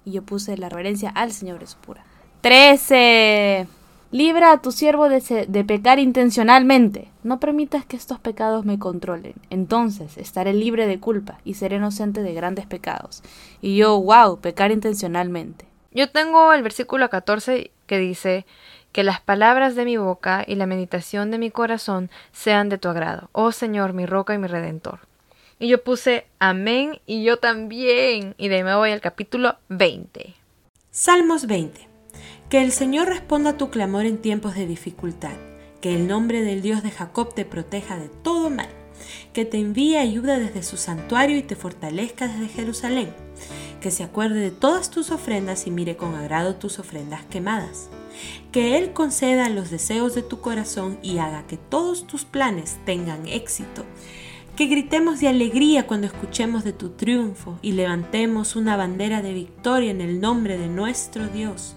Y 0.04 0.10
yo 0.10 0.22
puse 0.22 0.58
la 0.58 0.68
reverencia 0.68 1.10
al 1.10 1.30
Señor 1.30 1.62
es 1.62 1.76
pura. 1.76 2.04
13. 2.40 3.68
Libra 4.12 4.52
a 4.52 4.60
tu 4.60 4.72
siervo 4.72 5.08
de, 5.08 5.46
de, 5.48 5.64
pecar 5.64 5.98
intencionalmente. 5.98 7.08
No 7.22 7.38
permitas 7.38 7.84
que 7.84 7.96
estos 7.96 8.18
pecados 8.18 8.64
me 8.64 8.78
controlen. 8.78 9.34
Entonces 9.50 10.18
estaré 10.18 10.52
libre 10.52 10.86
de 10.86 10.98
culpa 10.98 11.38
y 11.44 11.54
seré 11.54 11.76
inocente 11.76 12.22
de 12.22 12.34
grandes 12.34 12.66
pecados. 12.66 13.22
Y 13.62 13.76
yo, 13.76 14.00
wow, 14.00 14.40
pecar 14.40 14.72
intencionalmente. 14.72 15.64
Yo 15.92 16.10
tengo 16.10 16.52
el 16.52 16.62
versículo 16.62 17.08
14 17.08 17.70
que 17.86 17.98
dice, 17.98 18.46
que 18.92 19.04
las 19.04 19.20
palabras 19.20 19.76
de 19.76 19.84
mi 19.84 19.96
boca 19.96 20.44
y 20.46 20.56
la 20.56 20.66
meditación 20.66 21.30
de 21.30 21.38
mi 21.38 21.50
corazón 21.50 22.10
sean 22.32 22.68
de 22.68 22.78
tu 22.78 22.88
agrado, 22.88 23.28
oh 23.32 23.52
Señor, 23.52 23.92
mi 23.92 24.06
roca 24.06 24.34
y 24.34 24.38
mi 24.38 24.48
redentor. 24.48 25.00
Y 25.58 25.68
yo 25.68 25.84
puse 25.84 26.26
amén 26.38 27.00
y 27.06 27.22
yo 27.22 27.36
también. 27.36 28.34
Y 28.38 28.48
de 28.48 28.56
ahí 28.56 28.64
me 28.64 28.74
voy 28.74 28.92
al 28.92 29.02
capítulo 29.02 29.58
20. 29.68 30.34
Salmos 30.90 31.46
20. 31.46 31.89
Que 32.50 32.60
el 32.60 32.72
Señor 32.72 33.06
responda 33.06 33.50
a 33.50 33.56
tu 33.56 33.70
clamor 33.70 34.06
en 34.06 34.18
tiempos 34.18 34.56
de 34.56 34.66
dificultad. 34.66 35.36
Que 35.80 35.94
el 35.94 36.08
nombre 36.08 36.42
del 36.42 36.62
Dios 36.62 36.82
de 36.82 36.90
Jacob 36.90 37.32
te 37.32 37.44
proteja 37.44 37.96
de 37.96 38.08
todo 38.08 38.50
mal. 38.50 38.68
Que 39.32 39.44
te 39.44 39.58
envíe 39.58 39.94
ayuda 39.94 40.40
desde 40.40 40.64
su 40.64 40.76
santuario 40.76 41.36
y 41.36 41.44
te 41.44 41.54
fortalezca 41.54 42.26
desde 42.26 42.48
Jerusalén. 42.48 43.14
Que 43.80 43.92
se 43.92 44.02
acuerde 44.02 44.40
de 44.40 44.50
todas 44.50 44.90
tus 44.90 45.12
ofrendas 45.12 45.68
y 45.68 45.70
mire 45.70 45.96
con 45.96 46.16
agrado 46.16 46.56
tus 46.56 46.80
ofrendas 46.80 47.22
quemadas. 47.30 47.88
Que 48.50 48.76
Él 48.78 48.92
conceda 48.94 49.48
los 49.48 49.70
deseos 49.70 50.16
de 50.16 50.22
tu 50.22 50.40
corazón 50.40 50.98
y 51.04 51.18
haga 51.18 51.46
que 51.46 51.56
todos 51.56 52.08
tus 52.08 52.24
planes 52.24 52.78
tengan 52.84 53.28
éxito 53.28 53.84
Que 54.56 54.66
gritemos 54.66 55.20
de 55.20 55.28
alegría 55.28 55.86
cuando 55.86 56.08
escuchemos 56.08 56.64
de 56.64 56.72
tu 56.72 56.90
triunfo 56.90 57.60
y 57.62 57.72
levantemos 57.72 58.56
una 58.56 58.76
bandera 58.76 59.22
de 59.22 59.34
victoria 59.34 59.92
en 59.92 60.00
el 60.00 60.20
nombre 60.20 60.58
de 60.58 60.66
nuestro 60.66 61.28
Dios. 61.28 61.76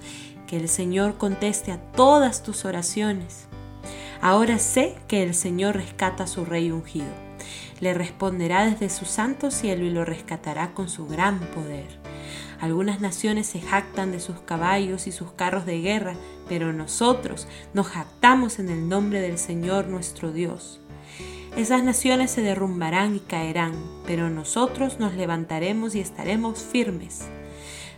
Que 0.53 0.59
el 0.59 0.69
Señor 0.69 1.17
conteste 1.17 1.71
a 1.71 1.79
todas 1.79 2.43
tus 2.43 2.63
oraciones. 2.63 3.47
Ahora 4.21 4.59
sé 4.59 4.95
que 5.07 5.23
el 5.23 5.33
Señor 5.33 5.77
rescata 5.77 6.25
a 6.25 6.27
su 6.27 6.45
rey 6.45 6.69
ungido. 6.69 7.09
Le 7.79 7.95
responderá 7.95 8.63
desde 8.63 8.91
su 8.91 9.05
santo 9.05 9.49
cielo 9.49 9.83
y 9.83 9.89
lo 9.89 10.05
rescatará 10.05 10.75
con 10.75 10.89
su 10.89 11.07
gran 11.07 11.39
poder. 11.39 11.87
Algunas 12.61 13.01
naciones 13.01 13.47
se 13.47 13.61
jactan 13.61 14.11
de 14.11 14.19
sus 14.19 14.41
caballos 14.41 15.07
y 15.07 15.11
sus 15.11 15.31
carros 15.31 15.65
de 15.65 15.81
guerra, 15.81 16.13
pero 16.47 16.71
nosotros 16.71 17.47
nos 17.73 17.87
jactamos 17.87 18.59
en 18.59 18.69
el 18.69 18.87
nombre 18.87 19.21
del 19.21 19.39
Señor 19.39 19.87
nuestro 19.87 20.31
Dios. 20.31 20.79
Esas 21.57 21.83
naciones 21.83 22.29
se 22.29 22.43
derrumbarán 22.43 23.15
y 23.15 23.21
caerán, 23.21 23.73
pero 24.05 24.29
nosotros 24.29 24.99
nos 24.99 25.15
levantaremos 25.15 25.95
y 25.95 25.99
estaremos 25.99 26.59
firmes. 26.59 27.23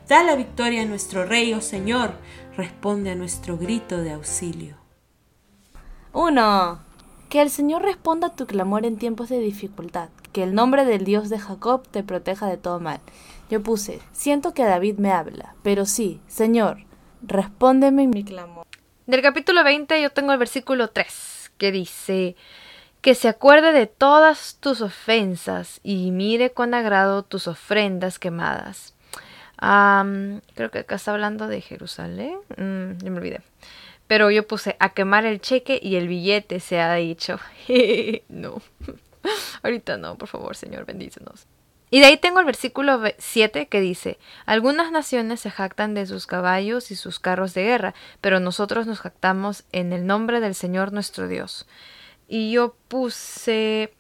Da 0.08 0.24
la 0.24 0.36
victoria 0.36 0.84
a 0.84 0.86
nuestro 0.86 1.26
Rey, 1.26 1.52
oh 1.54 1.62
Señor, 1.62 2.14
responde 2.58 3.12
a 3.12 3.16
nuestro 3.16 3.58
grito 3.58 3.98
de 3.98 4.14
auxilio. 4.14 4.78
1. 6.14 6.80
Que 7.30 7.42
el 7.42 7.50
Señor 7.50 7.82
responda 7.82 8.28
a 8.28 8.36
tu 8.36 8.48
clamor 8.48 8.86
en 8.86 8.98
tiempos 8.98 9.30
de 9.30 9.40
dificultad, 9.40 10.10
que 10.32 10.44
el 10.44 10.56
nombre 10.56 10.86
del 10.86 11.04
Dios 11.04 11.30
de 11.30 11.40
Jacob 11.40 11.88
te 11.90 12.04
proteja 12.04 12.48
de 12.48 12.58
todo 12.58 12.80
mal. 12.80 13.02
Yo 13.50 13.62
puse, 13.62 14.00
siento 14.12 14.54
que 14.54 14.64
David 14.64 14.98
me 14.98 15.12
habla, 15.12 15.56
pero 15.64 15.86
sí, 15.86 16.22
Señor, 16.28 16.86
respóndeme 17.22 18.08
mi 18.08 18.24
clamor. 18.24 18.66
Del 19.06 19.22
capítulo 19.22 19.64
20 19.64 20.02
yo 20.02 20.10
tengo 20.12 20.32
el 20.32 20.40
versículo 20.40 20.90
3, 20.90 21.52
que 21.58 21.72
dice, 21.72 22.36
que 23.02 23.14
se 23.14 23.28
acuerde 23.28 23.72
de 23.72 23.86
todas 23.86 24.58
tus 24.60 24.82
ofensas 24.82 25.80
y 25.84 26.10
mire 26.10 26.54
con 26.54 26.74
agrado 26.74 27.22
tus 27.22 27.48
ofrendas 27.48 28.18
quemadas. 28.18 28.95
Creo 29.58 30.72
que 30.72 30.80
acá 30.80 30.96
está 30.96 31.12
hablando 31.12 31.48
de 31.48 31.62
Jerusalén. 31.62 32.38
Mm, 32.58 33.04
ya 33.04 33.12
me 33.12 33.18
olvidé. 33.18 33.42
Pero 34.08 34.30
yo 34.30 34.48
puse 34.48 34.76
a 34.80 34.90
quemar 34.90 35.26
el 35.26 35.42
cheque 35.42 35.80
y 35.82 35.96
el 35.96 36.08
billete, 36.08 36.60
se 36.60 36.80
ha 36.80 36.94
dicho. 36.96 37.40
no. 38.30 38.62
Ahorita 39.64 39.98
no, 39.98 40.18
por 40.18 40.28
favor, 40.28 40.56
Señor, 40.56 40.86
bendícenos. 40.86 41.48
Y 41.90 42.00
de 42.00 42.08
ahí 42.08 42.18
tengo 42.18 42.40
el 42.40 42.46
versículo 42.46 43.02
7 43.18 43.68
que 43.68 43.80
dice, 43.80 44.18
algunas 44.46 44.92
naciones 44.92 45.40
se 45.40 45.52
jactan 45.52 45.94
de 45.94 46.06
sus 46.06 46.28
caballos 46.28 46.92
y 46.92 46.96
sus 46.96 47.20
carros 47.20 47.54
de 47.54 47.64
guerra, 47.64 47.94
pero 48.22 48.40
nosotros 48.40 48.88
nos 48.88 49.00
jactamos 49.00 49.64
en 49.72 49.94
el 49.94 50.06
nombre 50.06 50.40
del 50.40 50.56
Señor 50.56 50.94
nuestro 50.94 51.28
Dios. 51.28 51.68
Y 52.28 52.52
yo 52.52 52.76
puse 52.88 53.94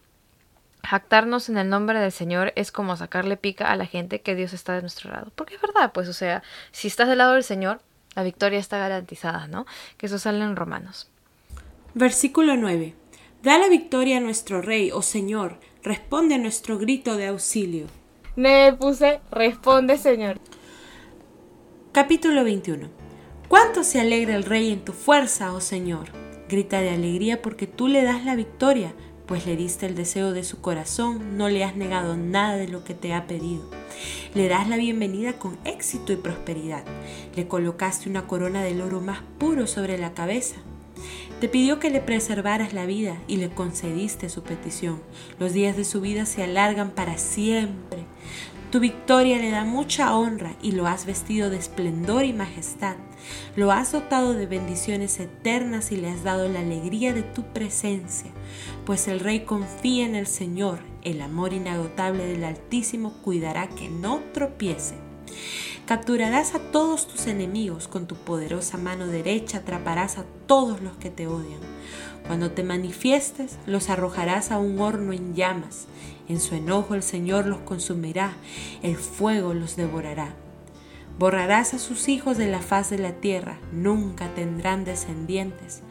jactarnos 0.86 1.50
en 1.50 1.58
el 1.58 1.70
nombre 1.70 2.00
del 2.00 2.12
Señor 2.12 2.54
es 2.56 2.72
como 2.72 2.96
sacarle 2.96 3.38
pica 3.38 3.72
a 3.72 3.76
la 3.76 3.86
gente 3.86 4.22
que 4.22 4.36
Dios 4.36 4.54
está 4.54 4.74
de 4.74 4.82
nuestro 4.82 5.12
lado. 5.12 5.32
Porque 5.36 5.56
es 5.56 5.62
verdad, 5.62 5.92
pues, 5.94 6.08
o 6.08 6.14
sea, 6.14 6.44
si 6.72 6.88
estás 6.88 7.08
del 7.08 7.18
lado 7.18 7.34
del 7.34 7.44
Señor, 7.44 7.82
la 8.16 8.24
victoria 8.24 8.60
está 8.60 8.78
garantizada, 8.78 9.48
¿no? 9.48 9.66
Que 9.98 10.06
eso 10.06 10.20
sale 10.20 10.44
en 10.44 10.56
Romanos. 10.56 11.10
Versículo 11.94 12.56
9. 12.56 12.96
Da 13.44 13.58
la 13.58 13.70
victoria 13.70 14.18
a 14.18 14.22
nuestro 14.22 14.62
Rey, 14.62 14.92
oh 14.92 15.02
Señor, 15.02 15.60
responde 15.84 16.36
a 16.36 16.40
nuestro 16.40 16.78
grito 16.78 17.16
de 17.16 17.28
auxilio. 17.28 17.88
Me 18.36 18.74
puse, 18.74 19.22
responde 19.32 19.98
Señor. 19.98 20.40
Capítulo 21.92 22.44
21. 22.44 22.90
¿Cuánto 23.48 23.84
se 23.84 24.02
alegra 24.02 24.36
el 24.36 24.44
Rey 24.44 24.72
en 24.72 24.84
tu 24.84 24.94
fuerza, 24.94 25.54
oh 25.54 25.62
Señor? 25.62 26.08
Grita 26.50 26.82
de 26.82 26.90
alegría 26.90 27.42
porque 27.42 27.68
tú 27.68 27.88
le 27.88 28.04
das 28.04 28.26
la 28.26 28.36
victoria, 28.36 28.94
pues 29.26 29.46
le 29.46 29.56
diste 29.56 29.86
el 29.86 29.96
deseo 29.96 30.34
de 30.34 30.44
su 30.44 30.62
corazón, 30.62 31.38
no 31.38 31.50
le 31.50 31.64
has 31.64 31.76
negado 31.76 32.16
nada 32.16 32.58
de 32.58 32.68
lo 32.68 32.84
que 32.84 32.94
te 32.94 33.14
ha 33.14 33.28
pedido. 33.28 33.70
Le 34.34 34.48
das 34.48 34.68
la 34.68 34.78
bienvenida 34.78 35.34
con 35.34 35.58
éxito 35.66 36.14
y 36.14 36.18
prosperidad. 36.18 36.84
Le 37.36 37.48
colocaste 37.48 38.10
una 38.10 38.28
corona 38.28 38.64
del 38.64 38.82
oro 38.82 39.02
más 39.02 39.20
puro 39.40 39.68
sobre 39.68 39.98
la 39.98 40.14
cabeza. 40.14 40.58
Te 41.40 41.50
pidió 41.50 41.80
que 41.80 41.90
le 41.90 42.00
preservaras 42.00 42.74
la 42.74 42.86
vida 42.86 43.18
y 43.28 43.38
le 43.38 43.50
concediste 43.50 44.30
su 44.30 44.44
petición. 44.44 45.02
Los 45.40 45.54
días 45.54 45.76
de 45.76 45.84
su 45.84 46.02
vida 46.02 46.26
se 46.26 46.44
alargan 46.44 46.92
para 46.92 47.18
siempre. 47.18 48.06
Tu 48.76 48.82
victoria 48.82 49.38
le 49.38 49.52
da 49.52 49.64
mucha 49.64 50.14
honra 50.18 50.54
y 50.62 50.74
lo 50.74 50.86
has 50.86 51.06
vestido 51.06 51.50
de 51.50 51.56
esplendor 51.56 52.26
y 52.26 52.34
majestad. 52.34 52.98
Lo 53.56 53.72
has 53.72 53.94
dotado 53.94 54.34
de 54.34 54.48
bendiciones 54.48 55.18
eternas 55.22 55.94
y 55.94 55.96
le 55.96 56.10
has 56.10 56.26
dado 56.26 56.50
la 56.50 56.60
alegría 56.60 57.14
de 57.14 57.24
tu 57.24 57.44
presencia, 57.44 58.32
pues 58.86 59.08
el 59.08 59.22
Rey 59.22 59.46
confía 59.46 60.06
en 60.06 60.14
el 60.14 60.28
Señor, 60.28 60.80
el 61.04 61.22
amor 61.22 61.54
inagotable 61.54 62.28
del 62.28 62.44
Altísimo 62.44 63.14
cuidará 63.22 63.70
que 63.70 63.88
no 63.88 64.20
tropiece. 64.34 64.96
Capturarás 65.86 66.54
a 66.54 66.60
todos 66.60 67.08
tus 67.08 67.28
enemigos 67.28 67.88
con 67.88 68.08
tu 68.08 68.16
poderosa 68.16 68.78
mano 68.78 69.08
derecha, 69.08 69.60
atraparás 69.60 70.18
a 70.18 70.26
todos 70.48 70.82
los 70.82 70.98
que 70.98 71.10
te 71.10 71.28
odian. 71.28 71.62
Cuando 72.28 72.52
te 72.52 72.64
manifiestes, 72.64 73.60
los 73.68 73.90
arrojarás 73.90 74.52
a 74.52 74.58
un 74.58 74.80
horno 74.80 75.14
en 75.14 75.36
llamas. 75.36 75.86
En 76.28 76.40
su 76.40 76.56
enojo 76.56 76.96
el 76.96 77.04
Señor 77.04 77.46
los 77.46 77.60
consumirá, 77.60 78.34
el 78.82 78.96
fuego 78.96 79.54
los 79.54 79.76
devorará. 79.76 80.34
Borrarás 81.20 81.74
a 81.74 81.80
sus 81.80 82.10
hijos 82.10 82.38
de 82.38 82.48
la 82.48 82.60
faz 82.60 82.90
de 82.90 82.98
la 82.98 83.14
tierra, 83.14 83.60
nunca 83.72 84.34
tendrán 84.34 84.84
descendientes. 84.86 85.82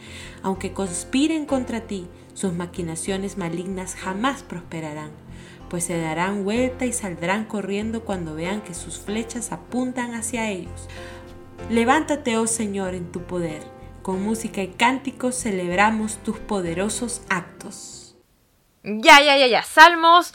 Aunque 0.42 0.72
conspiren 0.72 1.46
contra 1.46 1.82
ti, 1.82 2.08
sus 2.34 2.52
maquinaciones 2.52 3.38
malignas 3.38 3.94
jamás 3.94 4.42
prosperarán, 4.42 5.10
pues 5.70 5.84
se 5.84 5.98
darán 5.98 6.44
vuelta 6.44 6.84
y 6.84 6.92
saldrán 6.92 7.44
corriendo 7.44 8.04
cuando 8.04 8.34
vean 8.34 8.60
que 8.60 8.74
sus 8.74 8.98
flechas 8.98 9.52
apuntan 9.52 10.14
hacia 10.14 10.50
ellos. 10.50 10.88
Levántate, 11.70 12.36
oh 12.36 12.46
Señor, 12.46 12.94
en 12.94 13.10
tu 13.10 13.22
poder. 13.22 13.73
Con 14.04 14.22
música 14.22 14.60
y 14.60 14.68
cánticos 14.68 15.34
celebramos 15.34 16.18
tus 16.18 16.38
poderosos 16.38 17.22
actos. 17.30 18.14
Ya, 18.82 19.22
ya, 19.22 19.38
ya, 19.38 19.46
ya. 19.46 19.62
Salmos 19.62 20.34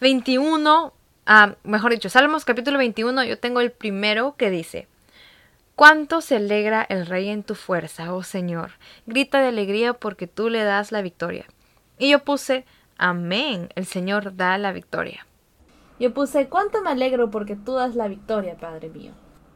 21, 0.00 0.92
Ah, 1.26 1.56
mejor 1.64 1.90
dicho, 1.90 2.08
Salmos 2.08 2.44
capítulo 2.44 2.78
21, 2.78 3.24
yo 3.24 3.36
tengo 3.40 3.58
el 3.58 3.72
primero 3.72 4.36
que 4.36 4.50
dice, 4.50 4.86
Cuánto 5.74 6.20
se 6.20 6.36
alegra 6.36 6.86
el 6.88 7.06
rey 7.06 7.28
en 7.28 7.42
tu 7.42 7.56
fuerza, 7.56 8.14
oh 8.14 8.22
Señor. 8.22 8.74
Grita 9.06 9.40
de 9.40 9.48
alegría 9.48 9.94
porque 9.94 10.28
tú 10.28 10.48
le 10.48 10.62
das 10.62 10.92
la 10.92 11.02
victoria. 11.02 11.46
Y 11.98 12.10
yo 12.10 12.20
puse, 12.20 12.66
Amén, 12.98 13.68
el 13.74 13.86
Señor 13.86 14.36
da 14.36 14.56
la 14.58 14.70
victoria. 14.70 15.26
Yo 15.98 16.14
puse, 16.14 16.48
cuánto 16.48 16.82
me 16.82 16.90
alegro 16.90 17.32
porque 17.32 17.56
tú 17.56 17.74
das 17.74 17.96
la 17.96 18.06
victoria, 18.06 18.56
Padre 18.56 18.90
mío. 18.90 19.10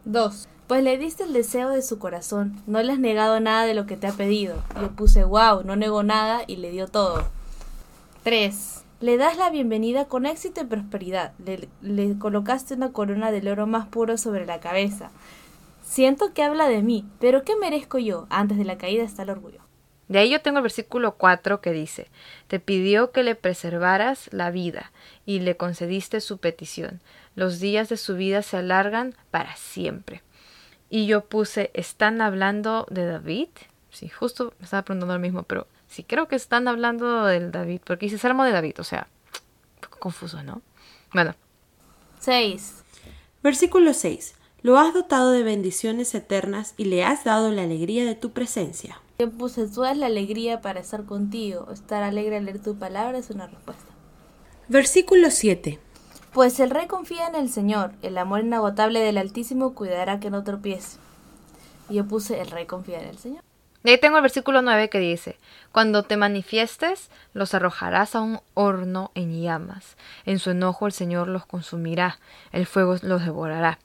2. 0.05 0.49
Pues 0.73 0.85
le 0.85 0.97
diste 0.97 1.25
el 1.25 1.35
deseo 1.35 1.69
de 1.69 1.83
su 1.83 1.99
corazón, 1.99 2.59
no 2.67 2.83
le 2.83 2.95
has 2.95 2.99
negado 2.99 3.39
nada 3.41 3.67
de 3.67 3.75
lo 3.75 3.85
que 3.85 3.99
te 3.99 4.07
ha 4.07 4.13
pedido. 4.13 4.57
Yo 4.81 4.91
puse, 4.93 5.23
wow, 5.23 5.63
no 5.65 5.77
negó 5.77 6.03
nada 6.03 6.45
y 6.47 6.57
le 6.57 6.71
dio 6.71 6.89
todo. 6.89 7.29
3. 8.23 8.83
Le 9.01 9.19
das 9.19 9.37
la 9.37 9.51
bienvenida 9.51 10.07
con 10.07 10.25
éxito 10.25 10.63
y 10.63 10.65
prosperidad. 10.65 11.35
Le, 11.83 12.19
colocaste 12.19 12.73
una 12.73 12.91
corona 12.91 13.31
del 13.31 13.49
oro 13.49 13.67
más 13.67 13.87
puro 13.89 14.17
sobre 14.17 14.47
la 14.47 14.61
cabeza. 14.61 15.11
Siento 15.85 16.33
que 16.33 16.43
habla 16.43 16.69
de 16.69 16.81
mí, 16.81 17.05
pero 17.21 17.45
¿qué 17.45 17.55
merezco 17.55 17.99
yo? 17.99 18.27
Antes 18.31 18.57
de 18.57 18.65
la 18.65 18.79
caída 18.79 19.05
está 19.05 19.25
el 19.25 19.29
orgullo. 19.29 19.61
De 20.09 20.21
ahí 20.21 20.31
yo 20.31 20.41
tengo 20.41 20.57
el 20.57 20.63
versículo 20.63 21.17
4 21.17 21.61
que 21.61 21.73
dice, 21.73 22.09
te 22.47 22.61
pidió 22.61 23.13
que 23.13 23.25
le 23.25 23.35
preservaras 23.35 24.33
la 24.33 24.51
vida 24.51 24.91
y 25.27 25.41
le 25.41 25.55
concediste 25.55 26.23
su 26.23 26.39
petición. 26.39 27.03
Los 27.35 27.61
días 27.61 27.91
de 27.91 27.99
su 27.99 28.15
vida 28.15 28.41
se 28.41 28.57
alargan 28.57 29.15
para 29.31 29.55
siempre. 29.57 30.23
Y 30.93 31.07
yo 31.07 31.25
puse, 31.25 31.71
¿están 31.75 32.21
hablando 32.21 32.87
de 32.91 33.07
David? 33.07 33.49
Sí, 33.91 34.09
justo 34.09 34.55
me 34.61 34.65
estaba 34.65 34.83
preguntando 34.85 35.15
lo 35.15 35.21
mismo, 35.21 35.43
pero 35.43 35.67
Sí, 35.93 36.05
creo 36.05 36.27
que 36.27 36.37
están 36.37 36.69
hablando 36.69 37.27
del 37.27 37.53
David, 37.53 37.83
porque 37.85 38.07
dice 38.07 38.17
Salmo 38.17 38.45
de 38.45 38.53
David, 38.53 38.77
o 38.79 38.85
sea, 38.85 39.09
un 39.75 39.81
poco 39.83 39.99
confuso, 39.99 40.43
¿no? 40.43 40.63
Bueno. 41.13 41.35
6. 42.19 42.77
Versículo 43.43 43.93
6. 43.93 44.35
Lo 44.63 44.79
has 44.79 44.95
dotado 44.95 45.33
de 45.33 45.43
bendiciones 45.43 46.15
eternas 46.15 46.73
y 46.79 46.87
le 46.87 47.05
has 47.05 47.25
dado 47.25 47.51
la 47.51 47.65
alegría 47.65 48.07
de 48.07 48.15
tu 48.15 48.31
presencia. 48.31 49.03
Yo 49.19 49.31
puse, 49.31 49.69
tú 49.69 49.83
la 49.83 50.07
alegría 50.07 50.63
para 50.63 50.81
estar 50.81 51.05
contigo. 51.05 51.71
Estar 51.71 52.03
alegre 52.03 52.39
al 52.39 52.47
leer 52.47 52.63
tu 52.63 52.79
palabra 52.79 53.19
es 53.19 53.29
una 53.29 53.47
respuesta. 53.47 53.93
Versículo 54.69 55.31
7. 55.31 55.79
Pues 56.33 56.61
el 56.61 56.71
rey 56.71 56.87
confía 56.87 57.27
en 57.27 57.35
el 57.35 57.51
Señor. 57.51 57.93
El 58.01 58.17
amor 58.17 58.41
inagotable 58.41 59.01
del 59.01 59.19
Altísimo 59.19 59.75
cuidará 59.75 60.19
que 60.19 60.31
no 60.31 60.43
tropiece. 60.43 60.97
Y 61.91 61.97
yo 61.97 62.07
puse, 62.07 62.41
el 62.41 62.51
rey 62.51 62.65
confía 62.65 63.03
en 63.03 63.09
el 63.09 63.19
Señor. 63.19 63.43
De 63.83 63.91
ahí 63.91 63.99
tengo 63.99 64.17
el 64.17 64.23
versículo 64.23 64.63
9 64.63 64.89
que 64.89 64.99
dice, 64.99 65.37
Cuando 65.73 66.05
te 66.05 66.17
manifiestes, 66.17 67.11
los 67.35 67.53
arrojarás 67.53 68.15
a 68.15 68.23
un 68.23 68.41
horno 68.55 69.11
en 69.15 69.43
llamas. 69.43 69.97
En 70.25 70.39
su 70.39 70.51
enojo 70.51 70.87
el 70.87 70.93
Señor 70.93 71.29
los 71.29 71.45
consumirá, 71.45 72.19
el 72.53 72.65
fuego 72.65 72.97
los 73.03 73.25
devorará. 73.25 73.79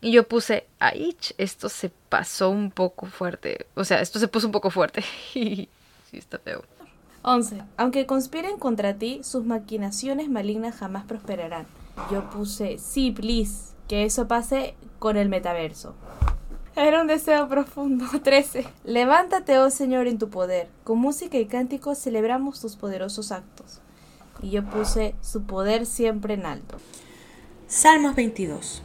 Y 0.00 0.10
yo 0.10 0.26
puse, 0.26 0.66
ay, 0.80 1.16
esto 1.38 1.68
se 1.68 1.92
pasó 2.08 2.50
un 2.50 2.72
poco 2.72 3.06
fuerte. 3.06 3.66
O 3.76 3.84
sea, 3.84 4.00
esto 4.00 4.18
se 4.18 4.26
puso 4.26 4.48
un 4.48 4.52
poco 4.52 4.70
fuerte. 4.70 5.04
sí, 5.32 5.68
está 6.10 6.40
feo. 6.40 6.64
11. 7.22 7.62
Aunque 7.76 8.06
conspiren 8.06 8.58
contra 8.58 8.94
ti, 8.94 9.20
sus 9.22 9.44
maquinaciones 9.44 10.28
malignas 10.28 10.74
jamás 10.74 11.04
prosperarán. 11.04 11.66
Yo 12.10 12.28
puse, 12.30 12.78
sí, 12.78 13.10
please, 13.10 13.74
que 13.88 14.04
eso 14.04 14.28
pase 14.28 14.74
con 14.98 15.16
el 15.16 15.28
metaverso. 15.28 15.94
Era 16.74 17.02
un 17.02 17.06
deseo 17.06 17.48
profundo. 17.48 18.06
13. 18.22 18.66
Levántate, 18.84 19.58
oh 19.58 19.70
Señor, 19.70 20.06
en 20.06 20.18
tu 20.18 20.30
poder. 20.30 20.68
Con 20.84 20.98
música 20.98 21.38
y 21.38 21.46
cánticos 21.46 21.98
celebramos 21.98 22.60
tus 22.60 22.76
poderosos 22.76 23.30
actos. 23.30 23.80
Y 24.40 24.50
yo 24.50 24.64
puse 24.64 25.14
su 25.20 25.42
poder 25.42 25.86
siempre 25.86 26.34
en 26.34 26.46
alto. 26.46 26.78
Salmos 27.66 28.14
22. 28.16 28.82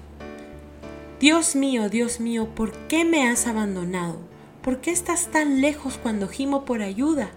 Dios 1.20 1.56
mío, 1.56 1.90
Dios 1.90 2.20
mío, 2.20 2.48
¿por 2.54 2.72
qué 2.88 3.04
me 3.04 3.28
has 3.28 3.48
abandonado? 3.48 4.18
¿Por 4.62 4.82
qué 4.82 4.92
estás 4.92 5.28
tan 5.28 5.62
lejos 5.62 5.98
cuando 5.98 6.28
gimo 6.28 6.64
por 6.64 6.82
ayuda? 6.82 7.32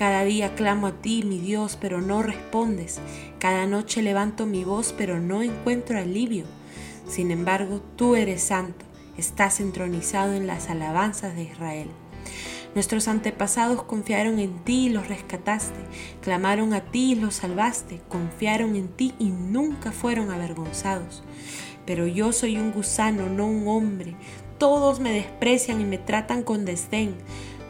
Cada 0.00 0.24
día 0.24 0.54
clamo 0.54 0.86
a 0.86 0.92
ti, 0.92 1.24
mi 1.24 1.38
Dios, 1.38 1.76
pero 1.78 2.00
no 2.00 2.22
respondes. 2.22 3.00
Cada 3.38 3.66
noche 3.66 4.00
levanto 4.00 4.46
mi 4.46 4.64
voz, 4.64 4.94
pero 4.96 5.20
no 5.20 5.42
encuentro 5.42 5.98
alivio. 5.98 6.46
Sin 7.06 7.30
embargo, 7.30 7.82
tú 7.96 8.16
eres 8.16 8.42
santo, 8.42 8.86
estás 9.18 9.60
entronizado 9.60 10.32
en 10.32 10.46
las 10.46 10.70
alabanzas 10.70 11.36
de 11.36 11.42
Israel. 11.42 11.88
Nuestros 12.74 13.08
antepasados 13.08 13.82
confiaron 13.82 14.38
en 14.38 14.60
ti 14.60 14.86
y 14.86 14.88
los 14.88 15.06
rescataste, 15.06 15.80
clamaron 16.22 16.72
a 16.72 16.80
ti 16.80 17.12
y 17.12 17.16
los 17.16 17.34
salvaste, 17.34 18.00
confiaron 18.08 18.76
en 18.76 18.88
ti 18.88 19.12
y 19.18 19.26
nunca 19.26 19.92
fueron 19.92 20.30
avergonzados. 20.30 21.22
Pero 21.84 22.06
yo 22.06 22.32
soy 22.32 22.56
un 22.56 22.72
gusano, 22.72 23.28
no 23.28 23.46
un 23.46 23.68
hombre. 23.68 24.14
Todos 24.56 24.98
me 24.98 25.12
desprecian 25.12 25.78
y 25.82 25.84
me 25.84 25.98
tratan 25.98 26.42
con 26.42 26.64
desdén. 26.64 27.16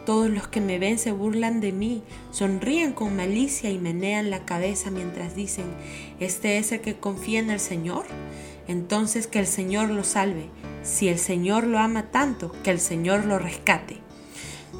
Todos 0.07 0.31
los 0.31 0.49
que 0.49 0.61
me 0.61 0.79
ven 0.79 0.99
se 0.99 1.13
burlan 1.13 1.61
de 1.61 1.73
mí, 1.73 2.03
sonríen 2.31 2.93
con 2.93 3.17
malicia 3.17 3.71
y 3.71 3.79
menean 3.79 4.31
la 4.31 4.45
cabeza 4.45 4.91
mientras 4.91 5.35
dicen, 5.35 5.67
¿este 6.19 6.59
es 6.59 6.73
el 6.73 6.81
que 6.81 6.97
confía 6.97 7.41
en 7.41 7.51
el 7.51 7.61
Señor? 7.61 8.05
Entonces 8.67 9.27
que 9.27 9.41
el 9.41 9.47
Señor 9.47 9.91
lo 9.91 10.05
salve. 10.05 10.49
Si 10.83 11.09
el 11.09 11.19
Señor 11.19 11.67
lo 11.67 11.79
ama 11.79 12.11
tanto, 12.11 12.53
que 12.63 12.71
el 12.71 12.81
Señor 12.81 13.27
lo 13.27 13.39
rescate. 13.39 13.99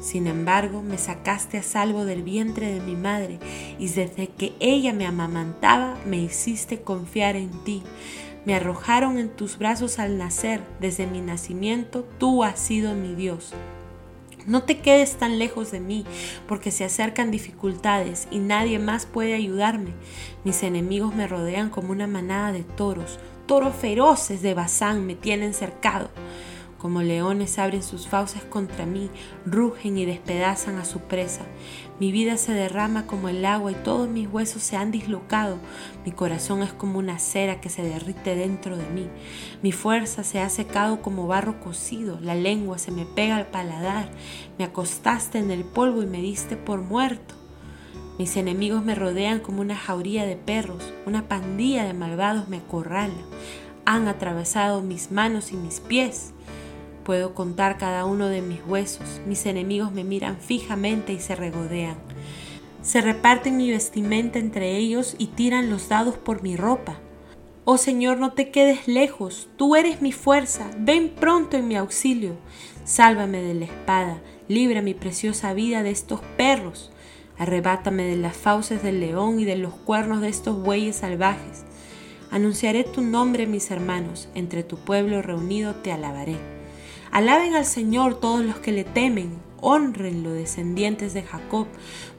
Sin 0.01 0.25
embargo, 0.25 0.81
me 0.81 0.97
sacaste 0.97 1.59
a 1.59 1.63
salvo 1.63 2.05
del 2.05 2.23
vientre 2.23 2.73
de 2.73 2.79
mi 2.79 2.95
madre, 2.95 3.39
y 3.77 3.87
desde 3.87 4.27
que 4.27 4.53
ella 4.59 4.93
me 4.93 5.05
amamantaba, 5.05 5.97
me 6.07 6.17
hiciste 6.17 6.81
confiar 6.81 7.35
en 7.35 7.51
ti. 7.63 7.83
Me 8.45 8.55
arrojaron 8.55 9.19
en 9.19 9.29
tus 9.29 9.59
brazos 9.59 9.99
al 9.99 10.17
nacer, 10.17 10.61
desde 10.79 11.05
mi 11.05 11.21
nacimiento 11.21 12.07
tú 12.17 12.43
has 12.43 12.59
sido 12.59 12.95
mi 12.95 13.13
Dios. 13.13 13.53
No 14.47 14.63
te 14.63 14.79
quedes 14.79 15.17
tan 15.17 15.37
lejos 15.37 15.71
de 15.71 15.79
mí, 15.79 16.05
porque 16.47 16.71
se 16.71 16.83
acercan 16.83 17.31
dificultades 17.31 18.27
y 18.31 18.39
nadie 18.39 18.79
más 18.79 19.05
puede 19.05 19.35
ayudarme. 19.35 19.93
Mis 20.43 20.63
enemigos 20.63 21.13
me 21.13 21.27
rodean 21.27 21.69
como 21.69 21.91
una 21.91 22.07
manada 22.07 22.51
de 22.51 22.63
toros, 22.63 23.19
toros 23.45 23.75
feroces 23.75 24.41
de 24.41 24.53
Bazán 24.53 25.05
me 25.05 25.15
tienen 25.15 25.53
cercado. 25.53 26.09
Como 26.81 27.03
leones 27.03 27.59
abren 27.59 27.83
sus 27.83 28.07
fauces 28.07 28.43
contra 28.43 28.87
mí, 28.87 29.11
rugen 29.45 29.99
y 29.99 30.05
despedazan 30.05 30.79
a 30.79 30.85
su 30.85 30.99
presa. 30.99 31.41
Mi 32.01 32.11
vida 32.11 32.35
se 32.37 32.51
derrama 32.51 33.05
como 33.05 33.29
el 33.29 33.45
agua 33.45 33.71
y 33.71 33.75
todos 33.75 34.09
mis 34.09 34.27
huesos 34.27 34.63
se 34.63 34.75
han 34.75 34.89
dislocado. 34.89 35.59
Mi 36.03 36.11
corazón 36.11 36.63
es 36.63 36.73
como 36.73 36.97
una 36.97 37.19
cera 37.19 37.61
que 37.61 37.69
se 37.69 37.83
derrite 37.83 38.33
dentro 38.33 38.75
de 38.75 38.87
mí. 38.87 39.07
Mi 39.61 39.71
fuerza 39.71 40.23
se 40.23 40.39
ha 40.39 40.49
secado 40.49 41.03
como 41.03 41.27
barro 41.27 41.59
cocido. 41.59 42.17
La 42.19 42.33
lengua 42.33 42.79
se 42.79 42.89
me 42.89 43.05
pega 43.05 43.35
al 43.35 43.45
paladar. 43.45 44.09
Me 44.57 44.65
acostaste 44.65 45.37
en 45.37 45.51
el 45.51 45.63
polvo 45.63 46.01
y 46.01 46.07
me 46.07 46.23
diste 46.23 46.57
por 46.57 46.81
muerto. 46.81 47.35
Mis 48.17 48.35
enemigos 48.35 48.83
me 48.83 48.95
rodean 48.95 49.39
como 49.39 49.61
una 49.61 49.75
jauría 49.75 50.25
de 50.25 50.37
perros. 50.37 50.91
Una 51.05 51.27
pandilla 51.27 51.83
de 51.83 51.93
malvados 51.93 52.47
me 52.47 52.57
acorrala. 52.57 53.13
Han 53.85 54.07
atravesado 54.07 54.81
mis 54.81 55.11
manos 55.11 55.51
y 55.51 55.55
mis 55.55 55.79
pies. 55.79 56.33
Puedo 57.03 57.33
contar 57.33 57.77
cada 57.77 58.05
uno 58.05 58.27
de 58.27 58.41
mis 58.41 58.59
huesos. 58.65 59.21
Mis 59.25 59.45
enemigos 59.45 59.91
me 59.91 60.03
miran 60.03 60.37
fijamente 60.37 61.13
y 61.13 61.19
se 61.19 61.35
regodean. 61.35 61.95
Se 62.81 63.01
reparten 63.01 63.57
mi 63.57 63.69
vestimenta 63.69 64.39
entre 64.39 64.77
ellos 64.77 65.15
y 65.17 65.27
tiran 65.27 65.69
los 65.69 65.89
dados 65.89 66.17
por 66.17 66.41
mi 66.41 66.57
ropa. 66.57 66.97
Oh 67.63 67.77
Señor, 67.77 68.17
no 68.17 68.33
te 68.33 68.49
quedes 68.49 68.87
lejos, 68.87 69.47
tú 69.55 69.75
eres 69.75 70.01
mi 70.01 70.11
fuerza, 70.11 70.71
ven 70.79 71.09
pronto 71.09 71.57
en 71.57 71.67
mi 71.67 71.75
auxilio. 71.75 72.35
Sálvame 72.85 73.43
de 73.43 73.53
la 73.53 73.65
espada, 73.65 74.19
libra 74.47 74.81
mi 74.81 74.95
preciosa 74.95 75.53
vida 75.53 75.83
de 75.83 75.91
estos 75.91 76.21
perros. 76.37 76.91
Arrebátame 77.37 78.03
de 78.03 78.17
las 78.17 78.35
fauces 78.35 78.81
del 78.81 78.99
león 78.99 79.39
y 79.39 79.45
de 79.45 79.57
los 79.57 79.73
cuernos 79.73 80.21
de 80.21 80.29
estos 80.29 80.61
bueyes 80.61 80.97
salvajes. 80.97 81.63
Anunciaré 82.31 82.83
tu 82.83 83.01
nombre, 83.01 83.45
mis 83.45 83.69
hermanos, 83.69 84.27
entre 84.33 84.63
tu 84.63 84.77
pueblo 84.77 85.21
reunido 85.21 85.75
te 85.75 85.91
alabaré. 85.91 86.60
Alaben 87.11 87.55
al 87.55 87.65
Señor 87.65 88.21
todos 88.21 88.45
los 88.45 88.59
que 88.59 88.71
le 88.71 88.85
temen, 88.85 89.33
honrenlo 89.59 90.31
descendientes 90.31 91.13
de 91.13 91.23
Jacob, 91.23 91.67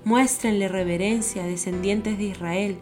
muéstrenle 0.05 0.69
reverencia 0.69 1.45
descendientes 1.45 2.19
de 2.19 2.25
Israel, 2.25 2.79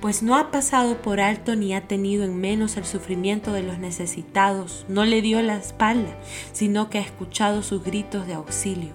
pues 0.00 0.22
no 0.22 0.36
ha 0.36 0.52
pasado 0.52 1.02
por 1.02 1.18
alto 1.18 1.56
ni 1.56 1.74
ha 1.74 1.88
tenido 1.88 2.24
en 2.24 2.40
menos 2.40 2.76
el 2.76 2.84
sufrimiento 2.84 3.52
de 3.52 3.64
los 3.64 3.80
necesitados, 3.80 4.86
no 4.88 5.04
le 5.04 5.20
dio 5.20 5.42
la 5.42 5.56
espalda, 5.56 6.16
sino 6.52 6.90
que 6.90 6.98
ha 6.98 7.02
escuchado 7.02 7.64
sus 7.64 7.82
gritos 7.82 8.28
de 8.28 8.34
auxilio. 8.34 8.92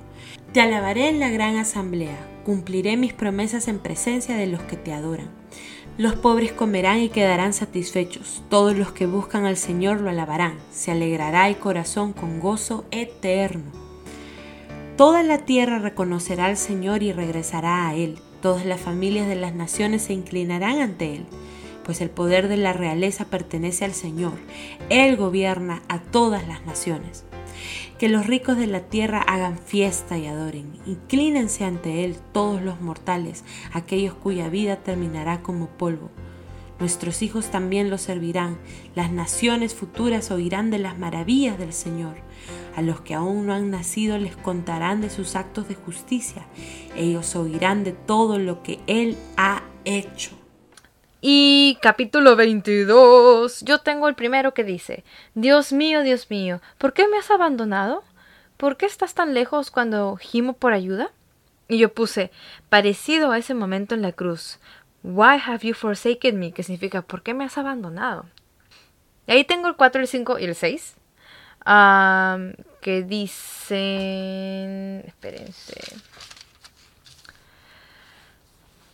Te 0.54 0.62
alabaré 0.62 1.10
en 1.10 1.20
la 1.20 1.30
gran 1.30 1.58
asamblea, 1.58 2.18
cumpliré 2.46 2.96
mis 2.96 3.12
promesas 3.12 3.68
en 3.68 3.80
presencia 3.80 4.38
de 4.38 4.48
los 4.48 4.62
que 4.64 4.78
te 4.78 4.94
adoran. 4.94 5.30
Los 5.96 6.16
pobres 6.16 6.52
comerán 6.52 7.02
y 7.02 7.10
quedarán 7.10 7.54
satisfechos. 7.54 8.42
Todos 8.50 8.76
los 8.76 8.92
que 8.94 9.06
buscan 9.06 9.46
al 9.46 9.58
Señor 9.58 10.02
lo 10.02 10.10
alabarán. 10.10 10.56
Se 10.72 10.90
alegrará 10.90 11.48
el 11.48 11.58
corazón 11.58 12.14
con 12.14 12.40
gozo 12.40 12.84
eterno. 12.90 13.72
Toda 14.98 15.22
la 15.22 15.40
tierra 15.40 15.78
reconocerá 15.78 16.46
al 16.46 16.58
Señor 16.58 17.04
y 17.04 17.14
regresará 17.14 17.88
a 17.88 17.96
Él. 17.96 18.18
Todas 18.42 18.66
las 18.66 18.82
familias 18.82 19.28
de 19.28 19.36
las 19.36 19.54
naciones 19.54 20.02
se 20.02 20.14
inclinarán 20.14 20.80
ante 20.80 21.16
Él, 21.16 21.26
pues 21.84 22.02
el 22.02 22.10
poder 22.10 22.48
de 22.48 22.58
la 22.58 22.74
realeza 22.74 23.26
pertenece 23.26 23.86
al 23.86 23.94
Señor. 23.94 24.34
Él 24.90 25.16
gobierna 25.16 25.84
a 25.90 26.00
todas 26.00 26.48
las 26.48 26.66
naciones. 26.66 27.24
Que 28.00 28.10
los 28.10 28.28
ricos 28.28 28.58
de 28.58 28.68
la 28.68 28.82
tierra 28.82 29.22
hagan 29.22 29.58
fiesta 29.58 30.18
y 30.18 30.28
adoren. 30.28 30.74
Inclínense 30.86 31.64
ante 31.64 32.04
Él 32.04 32.18
todos 32.32 32.62
los 32.62 32.82
mortales, 32.82 33.44
aquellos 33.72 34.14
cuya 34.14 34.50
vida 34.50 34.78
terminará 34.78 35.42
como 35.42 35.68
polvo. 35.68 36.10
Nuestros 36.80 37.22
hijos 37.22 37.50
también 37.50 37.90
lo 37.90 37.98
servirán. 37.98 38.58
Las 38.94 39.12
naciones 39.12 39.74
futuras 39.74 40.32
oirán 40.32 40.70
de 40.70 40.80
las 40.80 40.98
maravillas 40.98 41.58
del 41.58 41.72
Señor. 41.72 42.16
A 42.76 42.82
los 42.82 43.00
que 43.02 43.14
aún 43.14 43.46
no 43.46 43.54
han 43.54 43.70
nacido 43.70 44.18
les 44.18 44.36
contarán 44.36 45.00
de 45.00 45.10
sus 45.10 45.36
actos 45.36 45.70
de 45.70 45.76
justicia. 45.76 46.46
Ellos 46.98 47.36
oirán 47.36 47.84
de 47.84 47.94
todo 47.94 48.40
lo 48.40 48.64
que 48.64 48.80
Él 48.88 49.16
ha 49.38 49.64
hecho. 49.86 50.43
Y 51.26 51.78
capítulo 51.82 52.36
22. 52.36 53.62
Yo 53.62 53.80
tengo 53.80 54.10
el 54.10 54.16
primero 54.16 54.54
que 54.54 54.66
dice, 54.66 55.06
Dios 55.36 55.72
mío, 55.72 56.02
Dios 56.02 56.30
mío, 56.30 56.60
¿por 56.78 56.92
qué 56.92 57.08
me 57.08 57.18
has 57.18 57.32
abandonado? 57.32 58.04
¿Por 58.58 58.76
qué 58.76 58.86
estás 58.86 59.14
tan 59.14 59.34
lejos 59.34 59.72
cuando 59.72 60.18
gimo 60.18 60.52
por 60.52 60.74
ayuda? 60.74 61.12
Y 61.70 61.78
yo 61.78 61.94
puse, 61.94 62.30
parecido 62.68 63.32
a 63.32 63.38
ese 63.38 63.54
momento 63.54 63.96
en 63.96 64.02
la 64.02 64.12
cruz, 64.12 64.60
Why 65.02 65.40
have 65.46 65.66
you 65.66 65.74
forsaken 65.74 66.38
me? 66.38 66.52
que 66.52 66.62
significa, 66.62 67.04
¿por 67.04 67.24
qué 67.24 67.34
me 67.34 67.46
has 67.46 67.58
abandonado? 67.58 68.26
Y 69.26 69.32
ahí 69.32 69.46
tengo 69.46 69.70
el 69.70 69.78
4, 69.78 70.02
el 70.02 70.10
5 70.10 70.40
y 70.40 70.44
el 70.44 70.56
6. 70.56 70.96
que 72.82 73.04
dicen... 73.04 75.06
Espérense. 75.08 75.80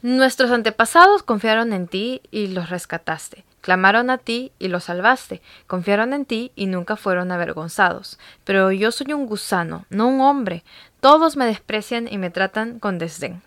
Nuestros 0.01 0.51
antepasados 0.51 1.23
confiaron 1.23 1.73
en 1.73 1.87
ti 1.87 2.21
y 2.31 2.47
los 2.47 2.69
rescataste. 2.69 3.43
Clamaron 3.59 4.09
a 4.09 4.17
ti 4.17 4.53
y 4.57 4.69
los 4.69 4.85
salvaste. 4.85 5.41
Confiaron 5.67 6.13
en 6.13 6.25
ti 6.25 6.53
y 6.55 6.67
nunca 6.67 6.95
fueron 6.95 7.33
avergonzados. 7.33 8.17
Pero 8.45 8.71
yo 8.71 8.91
soy 8.91 9.11
un 9.11 9.25
gusano, 9.25 9.85
no 9.89 10.07
un 10.07 10.21
hombre. 10.21 10.63
Todos 11.01 11.35
me 11.35 11.45
desprecian 11.45 12.07
y 12.09 12.17
me 12.17 12.29
tratan 12.29 12.79
con 12.79 12.97
desdén. 12.97 13.41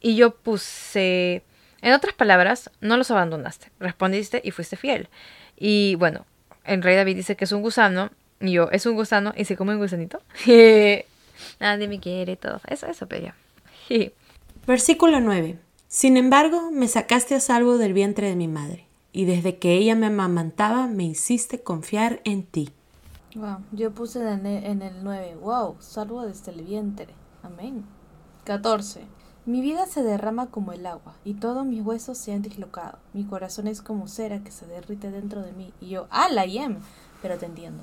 Y 0.00 0.16
yo 0.16 0.34
puse... 0.34 1.44
En 1.80 1.92
otras 1.92 2.14
palabras, 2.14 2.70
no 2.80 2.96
los 2.96 3.12
abandonaste. 3.12 3.70
Respondiste 3.78 4.40
y 4.42 4.50
fuiste 4.50 4.76
fiel. 4.76 5.08
Y 5.56 5.94
bueno, 5.94 6.26
el 6.64 6.82
rey 6.82 6.96
David 6.96 7.14
dice 7.14 7.36
que 7.36 7.44
es 7.44 7.52
un 7.52 7.62
gusano. 7.62 8.10
Y 8.40 8.50
yo, 8.52 8.68
es 8.72 8.84
un 8.86 8.96
gusano 8.96 9.32
y 9.36 9.44
se 9.44 9.56
come 9.56 9.74
un 9.74 9.78
gusanito. 9.78 10.20
Nadie 11.60 11.86
me 11.88 12.00
quiere 12.00 12.34
todo. 12.34 12.60
Eso, 12.66 12.88
eso, 12.88 13.06
Versículo 14.66 15.20
9. 15.20 15.56
Sin 15.90 16.18
embargo, 16.18 16.70
me 16.70 16.86
sacaste 16.86 17.34
a 17.34 17.40
salvo 17.40 17.78
del 17.78 17.94
vientre 17.94 18.28
de 18.28 18.36
mi 18.36 18.46
madre, 18.46 18.86
y 19.10 19.24
desde 19.24 19.58
que 19.58 19.72
ella 19.72 19.94
me 19.94 20.04
amamantaba 20.04 20.86
me 20.86 21.04
hiciste 21.04 21.62
confiar 21.62 22.20
en 22.24 22.44
ti. 22.44 22.68
Wow, 23.34 23.60
yo 23.72 23.90
puse 23.92 24.20
en 24.20 24.44
el, 24.44 24.64
en 24.64 24.82
el 24.82 25.02
9, 25.02 25.36
wow, 25.40 25.76
salvo 25.80 26.26
desde 26.26 26.52
el 26.52 26.62
vientre. 26.62 27.08
Amén. 27.42 27.86
14. 28.44 29.00
Mi 29.46 29.62
vida 29.62 29.86
se 29.86 30.02
derrama 30.02 30.50
como 30.50 30.72
el 30.72 30.84
agua, 30.84 31.14
y 31.24 31.32
todos 31.32 31.64
mis 31.64 31.80
huesos 31.80 32.18
se 32.18 32.34
han 32.34 32.42
dislocado. 32.42 32.98
Mi 33.14 33.24
corazón 33.24 33.66
es 33.66 33.80
como 33.80 34.08
cera 34.08 34.44
que 34.44 34.50
se 34.50 34.66
derrite 34.66 35.10
dentro 35.10 35.40
de 35.40 35.52
mí. 35.52 35.72
Y 35.80 35.88
yo, 35.88 36.06
¡ah, 36.10 36.28
la 36.30 36.44
yem! 36.44 36.80
Pero 37.22 37.38
te 37.38 37.46
entiendo. 37.46 37.82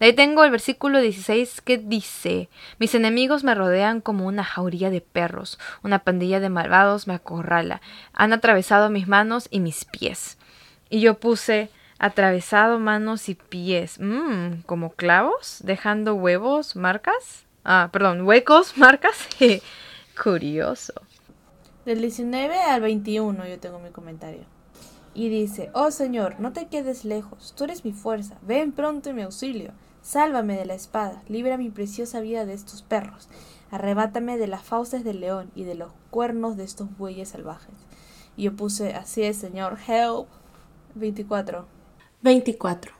De 0.00 0.06
ahí 0.06 0.12
tengo 0.14 0.44
el 0.44 0.50
versículo 0.50 0.98
16 0.98 1.60
que 1.60 1.76
dice, 1.76 2.48
mis 2.78 2.94
enemigos 2.94 3.44
me 3.44 3.54
rodean 3.54 4.00
como 4.00 4.26
una 4.26 4.44
jauría 4.44 4.88
de 4.88 5.02
perros, 5.02 5.58
una 5.82 5.98
pandilla 5.98 6.40
de 6.40 6.48
malvados 6.48 7.06
me 7.06 7.12
acorrala, 7.12 7.82
han 8.14 8.32
atravesado 8.32 8.88
mis 8.88 9.08
manos 9.08 9.46
y 9.50 9.60
mis 9.60 9.84
pies. 9.84 10.38
Y 10.88 11.02
yo 11.02 11.20
puse, 11.20 11.68
atravesado 11.98 12.78
manos 12.78 13.28
y 13.28 13.34
pies, 13.34 13.98
mmm, 14.00 14.62
como 14.64 14.92
clavos, 14.92 15.58
dejando 15.64 16.14
huevos, 16.14 16.76
marcas, 16.76 17.44
ah, 17.64 17.90
perdón, 17.92 18.22
huecos, 18.22 18.76
marcas. 18.78 19.28
Curioso. 20.22 20.94
Del 21.84 22.00
19 22.00 22.58
al 22.58 22.80
21 22.80 23.46
yo 23.46 23.58
tengo 23.58 23.78
mi 23.78 23.90
comentario. 23.90 24.44
Y 25.12 25.28
dice, 25.28 25.70
oh 25.74 25.90
Señor, 25.90 26.40
no 26.40 26.54
te 26.54 26.68
quedes 26.68 27.04
lejos, 27.04 27.52
tú 27.54 27.64
eres 27.64 27.84
mi 27.84 27.92
fuerza, 27.92 28.38
ven 28.40 28.72
pronto 28.72 29.10
en 29.10 29.16
mi 29.16 29.22
auxilio, 29.22 29.72
sálvame 30.02 30.56
de 30.56 30.66
la 30.66 30.74
espada, 30.74 31.22
libra 31.28 31.56
mi 31.56 31.70
preciosa 31.70 32.20
vida 32.20 32.46
de 32.46 32.54
estos 32.54 32.82
perros, 32.82 33.28
arrebátame 33.70 34.38
de 34.38 34.46
las 34.46 34.62
fauces 34.62 35.04
del 35.04 35.20
león 35.20 35.50
y 35.54 35.64
de 35.64 35.74
los 35.74 35.92
cuernos 36.10 36.56
de 36.56 36.64
estos 36.64 36.96
bueyes 36.96 37.30
salvajes. 37.30 37.74
Y 38.36 38.44
yo 38.44 38.56
puse, 38.56 38.94
así 38.94 39.22
es 39.22 39.36
Señor, 39.36 39.78
help. 39.86 40.28
24. 40.94 41.66
24. 42.22 42.92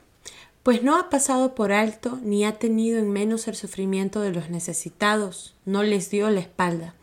Pues 0.63 0.83
no 0.83 0.97
ha 0.97 1.09
pasado 1.09 1.55
por 1.55 1.71
alto 1.71 2.19
ni 2.21 2.45
ha 2.45 2.59
tenido 2.59 2.99
en 2.99 3.11
menos 3.11 3.47
el 3.47 3.55
sufrimiento 3.55 4.21
de 4.21 4.31
los 4.31 4.49
necesitados, 4.49 5.55
no 5.65 5.83
les 5.83 6.09
dio 6.09 6.29
la 6.29 6.39
espalda, 6.39 6.93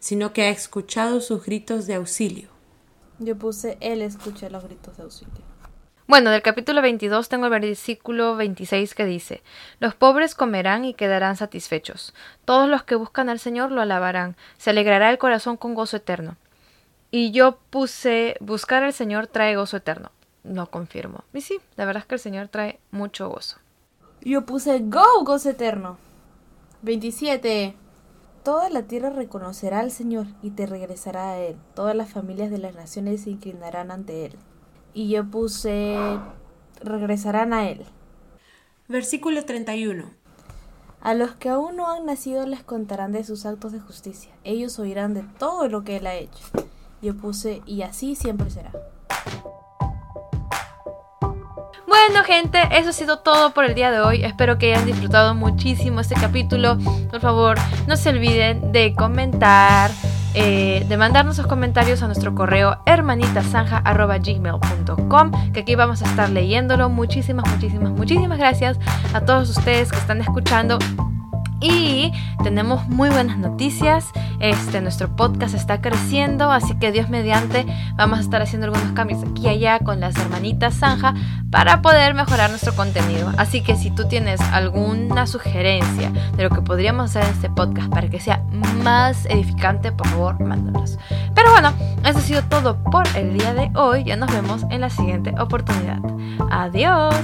sino 0.00 0.32
que 0.32 0.42
ha 0.42 0.50
escuchado 0.50 1.20
sus 1.20 1.44
gritos 1.44 1.86
de 1.86 1.94
auxilio. 1.94 2.48
Yo 3.18 3.36
puse 3.36 3.76
él 3.80 4.02
escucha 4.02 4.48
los 4.48 4.64
gritos 4.64 4.96
de 4.96 5.02
auxilio. 5.02 5.51
Bueno, 6.12 6.28
del 6.28 6.42
capítulo 6.42 6.82
22 6.82 7.30
tengo 7.30 7.46
el 7.46 7.52
versículo 7.52 8.36
26 8.36 8.94
que 8.94 9.06
dice, 9.06 9.42
Los 9.80 9.94
pobres 9.94 10.34
comerán 10.34 10.84
y 10.84 10.92
quedarán 10.92 11.36
satisfechos. 11.36 12.12
Todos 12.44 12.68
los 12.68 12.82
que 12.82 12.96
buscan 12.96 13.30
al 13.30 13.38
Señor 13.38 13.72
lo 13.72 13.80
alabarán. 13.80 14.36
Se 14.58 14.68
alegrará 14.68 15.08
el 15.08 15.16
corazón 15.16 15.56
con 15.56 15.72
gozo 15.72 15.96
eterno. 15.96 16.36
Y 17.10 17.30
yo 17.30 17.56
puse, 17.70 18.36
buscar 18.40 18.82
al 18.82 18.92
Señor 18.92 19.26
trae 19.26 19.56
gozo 19.56 19.78
eterno 19.78 20.10
lo 20.44 20.70
confirmo. 20.70 21.24
Y 21.32 21.40
sí, 21.40 21.60
la 21.76 21.86
verdad 21.86 22.02
es 22.02 22.06
que 22.06 22.16
el 22.16 22.20
Señor 22.20 22.48
trae 22.48 22.78
mucho 22.90 23.30
gozo. 23.30 23.56
Yo 24.20 24.44
puse 24.44 24.80
Go, 24.80 25.24
gozo 25.24 25.48
eterno. 25.48 25.96
27. 26.82 27.74
Toda 28.44 28.68
la 28.68 28.82
tierra 28.82 29.08
reconocerá 29.08 29.80
al 29.80 29.90
Señor 29.90 30.26
y 30.42 30.50
te 30.50 30.66
regresará 30.66 31.30
a 31.30 31.38
Él. 31.38 31.56
Todas 31.74 31.96
las 31.96 32.10
familias 32.10 32.50
de 32.50 32.58
las 32.58 32.74
naciones 32.74 33.22
se 33.22 33.30
inclinarán 33.30 33.90
ante 33.90 34.26
Él. 34.26 34.36
Y 34.94 35.08
yo 35.08 35.24
puse 35.24 35.96
regresarán 36.80 37.52
a 37.52 37.68
Él. 37.68 37.84
Versículo 38.88 39.44
31. 39.44 40.10
A 41.00 41.14
los 41.14 41.32
que 41.32 41.48
aún 41.48 41.76
no 41.76 41.90
han 41.90 42.06
nacido 42.06 42.46
les 42.46 42.62
contarán 42.62 43.12
de 43.12 43.24
sus 43.24 43.46
actos 43.46 43.72
de 43.72 43.80
justicia. 43.80 44.32
Ellos 44.44 44.78
oirán 44.78 45.14
de 45.14 45.24
todo 45.38 45.68
lo 45.68 45.82
que 45.82 45.96
Él 45.96 46.06
ha 46.06 46.14
hecho. 46.14 46.44
Yo 47.00 47.16
puse 47.16 47.62
y 47.66 47.82
así 47.82 48.14
siempre 48.14 48.50
será. 48.50 48.70
Bueno 51.88 52.24
gente, 52.24 52.58
eso 52.72 52.90
ha 52.90 52.92
sido 52.92 53.18
todo 53.18 53.52
por 53.52 53.64
el 53.64 53.74
día 53.74 53.90
de 53.90 54.00
hoy. 54.00 54.24
Espero 54.24 54.58
que 54.58 54.72
hayan 54.72 54.86
disfrutado 54.86 55.34
muchísimo 55.34 56.00
este 56.00 56.14
capítulo. 56.14 56.78
Por 57.10 57.20
favor, 57.20 57.58
no 57.86 57.96
se 57.96 58.10
olviden 58.10 58.72
de 58.72 58.94
comentar, 58.94 59.90
eh, 60.34 60.84
de 60.88 60.96
mandarnos 60.96 61.36
sus 61.36 61.46
comentarios 61.46 62.02
a 62.02 62.06
nuestro 62.06 62.34
correo 62.34 62.78
hermanitasanja.gmail.com 62.86 65.52
que 65.52 65.60
aquí 65.60 65.74
vamos 65.74 66.00
a 66.02 66.06
estar 66.06 66.30
leyéndolo. 66.30 66.88
Muchísimas, 66.88 67.46
muchísimas, 67.50 67.92
muchísimas 67.92 68.38
gracias 68.38 68.78
a 69.12 69.20
todos 69.20 69.50
ustedes 69.50 69.90
que 69.90 69.98
están 69.98 70.20
escuchando 70.20 70.78
y 71.62 72.12
tenemos 72.42 72.86
muy 72.88 73.08
buenas 73.08 73.38
noticias. 73.38 74.10
Este, 74.40 74.80
nuestro 74.80 75.14
podcast 75.14 75.54
está 75.54 75.80
creciendo, 75.80 76.50
así 76.50 76.74
que 76.78 76.90
Dios 76.90 77.08
mediante 77.08 77.64
vamos 77.96 78.18
a 78.18 78.22
estar 78.22 78.42
haciendo 78.42 78.66
algunos 78.66 78.92
cambios 78.92 79.22
aquí 79.22 79.42
y 79.42 79.48
allá 79.48 79.78
con 79.78 80.00
las 80.00 80.16
hermanitas 80.16 80.74
Zanja 80.74 81.14
para 81.50 81.80
poder 81.82 82.14
mejorar 82.14 82.50
nuestro 82.50 82.74
contenido. 82.74 83.32
Así 83.36 83.62
que 83.62 83.76
si 83.76 83.90
tú 83.90 84.08
tienes 84.08 84.40
alguna 84.40 85.26
sugerencia 85.26 86.10
de 86.36 86.42
lo 86.42 86.50
que 86.50 86.62
podríamos 86.62 87.10
hacer 87.10 87.24
en 87.24 87.30
este 87.30 87.50
podcast 87.50 87.88
para 87.90 88.08
que 88.08 88.18
sea 88.18 88.42
más 88.82 89.26
edificante, 89.26 89.92
por 89.92 90.08
favor, 90.08 90.40
mándanos. 90.40 90.98
Pero 91.34 91.50
bueno, 91.52 91.72
eso 92.04 92.18
ha 92.18 92.22
sido 92.22 92.42
todo 92.44 92.82
por 92.84 93.06
el 93.16 93.38
día 93.38 93.54
de 93.54 93.70
hoy. 93.74 94.04
Ya 94.04 94.16
nos 94.16 94.32
vemos 94.32 94.64
en 94.70 94.80
la 94.80 94.90
siguiente 94.90 95.34
oportunidad. 95.38 96.00
Adiós. 96.50 97.14